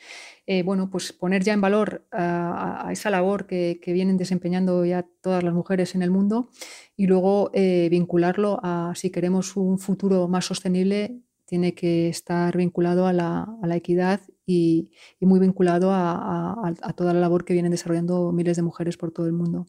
bueno, 0.64 0.88
pues 0.90 1.12
poner 1.12 1.44
ya 1.44 1.52
en 1.52 1.60
valor 1.60 2.06
a, 2.10 2.88
esa 2.90 3.10
labor 3.10 3.46
que, 3.46 3.80
que, 3.82 3.92
vienen 3.92 4.16
desempeñando 4.16 4.84
ya 4.84 5.04
todas 5.20 5.42
las 5.44 5.52
mujeres 5.52 5.94
en 5.94 6.02
el 6.02 6.10
mundo 6.10 6.50
y 6.96 7.06
luego 7.06 7.50
vincularlo 7.52 8.60
a 8.62 8.92
si 8.94 9.10
queremos 9.10 9.56
un 9.56 9.78
futuro 9.78 10.26
más 10.28 10.46
sostenible, 10.46 11.20
tiene 11.48 11.74
que 11.74 12.08
estar 12.08 12.56
vinculado 12.56 13.06
a 13.06 13.12
la, 13.12 13.48
equidad 13.74 14.20
y, 14.46 14.90
muy 15.20 15.40
vinculado 15.40 15.90
a, 15.92 16.74
toda 16.94 17.14
la 17.14 17.20
labor 17.20 17.44
que 17.44 17.54
vienen 17.54 17.72
desarrollando 17.72 18.30
miles 18.32 18.56
de 18.56 18.62
mujeres 18.62 18.96
por 18.98 19.10
todo 19.12 19.26
el 19.26 19.32
mundo. 19.32 19.66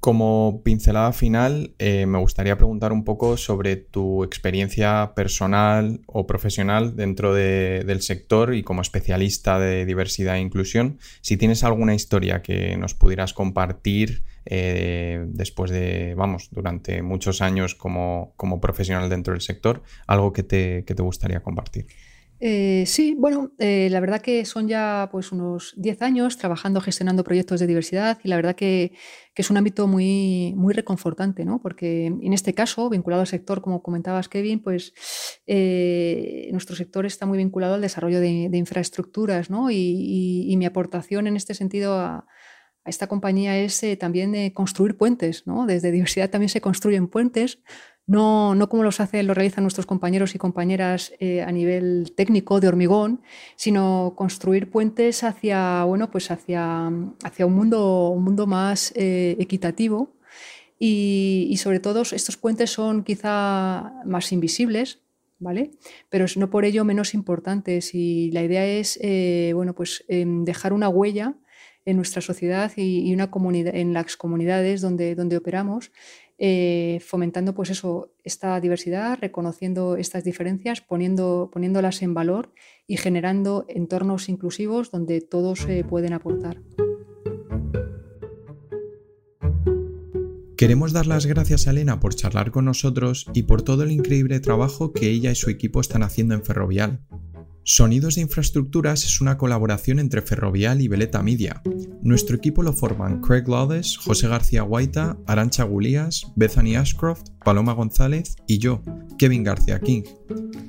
Como 0.00 0.62
pincelada 0.64 1.12
final, 1.12 1.74
eh, 1.78 2.06
me 2.06 2.18
gustaría 2.18 2.56
preguntar 2.56 2.92
un 2.92 3.04
poco 3.04 3.36
sobre 3.36 3.76
tu 3.76 4.24
experiencia 4.24 5.12
personal 5.14 6.00
o 6.06 6.26
profesional 6.26 6.96
dentro 6.96 7.34
del 7.34 8.00
sector 8.00 8.54
y 8.54 8.64
como 8.64 8.80
especialista 8.80 9.60
de 9.60 9.84
diversidad 9.86 10.36
e 10.36 10.40
inclusión. 10.40 10.98
Si 11.20 11.36
tienes 11.36 11.62
alguna 11.62 11.94
historia 11.94 12.42
que 12.42 12.76
nos 12.78 12.94
pudieras 12.94 13.32
compartir 13.32 14.24
eh, 14.44 15.24
después 15.28 15.70
de, 15.70 16.14
vamos, 16.16 16.48
durante 16.50 17.02
muchos 17.02 17.42
años 17.42 17.74
como, 17.74 18.34
profesional 18.60 19.08
dentro 19.08 19.32
del 19.34 19.40
sector, 19.40 19.82
algo 20.06 20.32
que 20.32 20.42
te 20.42 21.02
gustaría 21.02 21.42
compartir. 21.42 21.86
Eh, 22.44 22.82
sí, 22.88 23.14
bueno, 23.16 23.52
eh, 23.58 23.86
la 23.92 24.00
verdad 24.00 24.20
que 24.20 24.44
son 24.44 24.66
ya 24.66 25.08
pues 25.12 25.30
unos 25.30 25.74
10 25.76 26.02
años 26.02 26.38
trabajando, 26.38 26.80
gestionando 26.80 27.22
proyectos 27.22 27.60
de 27.60 27.68
diversidad 27.68 28.18
y 28.24 28.28
la 28.28 28.34
verdad 28.34 28.56
que, 28.56 28.94
es 29.36 29.48
un 29.48 29.58
ámbito 29.58 29.86
muy, 29.86 30.52
muy 30.56 30.74
reconfortante, 30.74 31.44
¿no? 31.44 31.60
Porque 31.62 32.06
en 32.06 32.32
este 32.32 32.52
caso, 32.52 32.90
vinculado 32.90 33.20
al 33.20 33.28
sector, 33.28 33.62
como 33.62 33.80
comentabas, 33.80 34.28
Kevin, 34.28 34.60
pues 34.60 34.92
nuestro 36.50 36.74
sector 36.74 37.06
está 37.06 37.26
muy 37.26 37.38
vinculado 37.38 37.74
al 37.74 37.80
desarrollo 37.80 38.18
de, 38.18 38.50
infraestructuras, 38.52 39.48
¿no? 39.48 39.70
Y, 39.70 40.52
mi 40.58 40.66
aportación 40.66 41.28
en 41.28 41.36
este 41.36 41.54
sentido 41.54 41.94
a, 41.94 42.26
esta 42.84 43.06
compañía 43.06 43.58
es 43.58 43.84
también 43.98 44.32
de 44.32 44.52
construir 44.52 44.96
puentes, 44.96 45.46
¿no? 45.46 45.66
Desde 45.66 45.92
diversidad 45.92 46.30
también 46.30 46.48
se 46.48 46.60
construyen 46.60 47.08
puentes 47.08 47.60
no, 48.06 48.54
no 48.54 48.68
como 48.68 48.82
los 48.82 49.00
hacen, 49.00 49.26
lo 49.26 49.34
realizan 49.34 49.62
nuestros 49.62 49.86
compañeros 49.86 50.34
y 50.34 50.38
compañeras 50.38 51.12
eh, 51.20 51.42
a 51.42 51.52
nivel 51.52 52.12
técnico 52.16 52.60
de 52.60 52.68
hormigón, 52.68 53.22
sino 53.56 54.14
construir 54.16 54.70
puentes 54.70 55.22
hacia, 55.22 55.84
bueno, 55.84 56.10
pues 56.10 56.30
hacia, 56.30 56.90
hacia 57.22 57.46
un, 57.46 57.54
mundo, 57.54 58.08
un 58.08 58.24
mundo 58.24 58.46
más 58.46 58.92
eh, 58.96 59.36
equitativo. 59.38 60.16
Y, 60.84 61.54
sobre 61.58 61.78
todo 61.78 62.02
estos 62.02 62.36
puentes 62.36 62.70
son 62.70 63.04
quizá 63.04 63.92
más 64.04 64.32
invisibles, 64.32 64.98
¿vale? 65.38 65.70
Pero 66.08 66.26
no 66.34 66.50
por 66.50 66.64
ello 66.64 66.84
menos 66.84 67.14
importantes. 67.14 67.94
Y 67.94 68.32
la 68.32 68.42
idea 68.42 68.66
es, 68.66 68.98
eh, 69.00 69.52
bueno, 69.54 69.74
pues 69.76 70.04
em, 70.08 70.44
dejar 70.44 70.72
una 70.72 70.88
huella 70.88 71.36
en 71.84 71.96
nuestra 71.96 72.22
sociedad 72.22 72.72
y, 72.76 73.12
una 73.12 73.30
comunidad, 73.30 73.74
en 73.74 73.92
las 73.92 74.16
comunidades 74.16 74.80
donde, 74.80 75.14
donde 75.14 75.36
operamos 75.36 75.90
eh, 76.44 76.98
fomentando 77.06 77.54
pues 77.54 77.70
eso, 77.70 78.10
esta 78.24 78.58
diversidad, 78.60 79.16
reconociendo 79.20 79.96
estas 79.96 80.24
diferencias, 80.24 80.80
poniendo, 80.80 81.50
poniéndolas 81.52 82.02
en 82.02 82.14
valor 82.14 82.52
y 82.88 82.96
generando 82.96 83.64
entornos 83.68 84.28
inclusivos 84.28 84.90
donde 84.90 85.20
todos 85.20 85.60
se 85.60 85.84
pueden 85.84 86.14
aportar. 86.14 86.60
Queremos 90.56 90.92
dar 90.92 91.06
las 91.06 91.26
gracias 91.26 91.66
a 91.66 91.70
Elena 91.70 92.00
por 92.00 92.14
charlar 92.14 92.50
con 92.50 92.64
nosotros 92.64 93.26
y 93.34 93.44
por 93.44 93.62
todo 93.62 93.84
el 93.84 93.92
increíble 93.92 94.40
trabajo 94.40 94.92
que 94.92 95.10
ella 95.10 95.30
y 95.30 95.36
su 95.36 95.48
equipo 95.48 95.80
están 95.80 96.02
haciendo 96.02 96.34
en 96.34 96.44
Ferrovial. 96.44 97.04
Sonidos 97.64 98.16
de 98.16 98.22
Infraestructuras 98.22 99.04
es 99.04 99.20
una 99.20 99.38
colaboración 99.38 100.00
entre 100.00 100.20
Ferrovial 100.20 100.80
y 100.80 100.88
Veleta 100.88 101.22
Media. 101.22 101.62
Nuestro 102.02 102.34
equipo 102.34 102.64
lo 102.64 102.72
forman 102.72 103.20
Craig 103.20 103.44
Lawless, 103.46 103.98
José 103.98 104.26
García 104.26 104.62
Guaita, 104.62 105.16
Arancha 105.28 105.62
Gulías, 105.62 106.26
Bethany 106.34 106.74
Ashcroft, 106.74 107.28
Paloma 107.44 107.72
González 107.72 108.34
y 108.48 108.58
yo, 108.58 108.82
Kevin 109.16 109.44
García 109.44 109.78
King. 109.78 110.02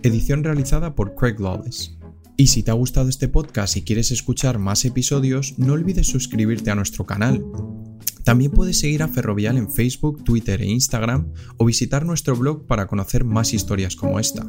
Edición 0.04 0.44
realizada 0.44 0.94
por 0.94 1.16
Craig 1.16 1.40
Lawless. 1.40 1.98
Y 2.38 2.48
si 2.48 2.62
te 2.62 2.70
ha 2.70 2.76
gustado 2.76 3.10
este 3.10 3.28
podcast 3.28 3.76
y 3.76 3.84
quieres 3.84 4.12
escuchar 4.12 4.60
más 4.60 4.86
episodios, 4.86 5.58
no 5.58 5.74
olvides 5.74 6.06
suscribirte 6.06 6.70
a 6.70 6.76
nuestro 6.76 7.08
canal. 7.08 7.44
También 8.24 8.52
puedes 8.52 8.80
seguir 8.80 9.02
a 9.02 9.08
Ferrovial 9.08 9.58
en 9.58 9.72
Facebook, 9.72 10.24
Twitter 10.24 10.62
e 10.62 10.68
Instagram 10.68 11.34
o 11.58 11.66
visitar 11.66 12.06
nuestro 12.06 12.36
blog 12.36 12.68
para 12.68 12.86
conocer 12.86 13.24
más 13.24 13.52
historias 13.52 13.96
como 13.96 14.20
esta. 14.20 14.48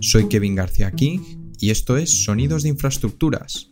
Soy 0.00 0.28
Kevin 0.28 0.54
García 0.54 0.90
King 0.90 1.41
y 1.60 1.70
esto 1.70 1.96
es 1.96 2.24
Sonidos 2.24 2.62
de 2.62 2.70
Infraestructuras. 2.70 3.70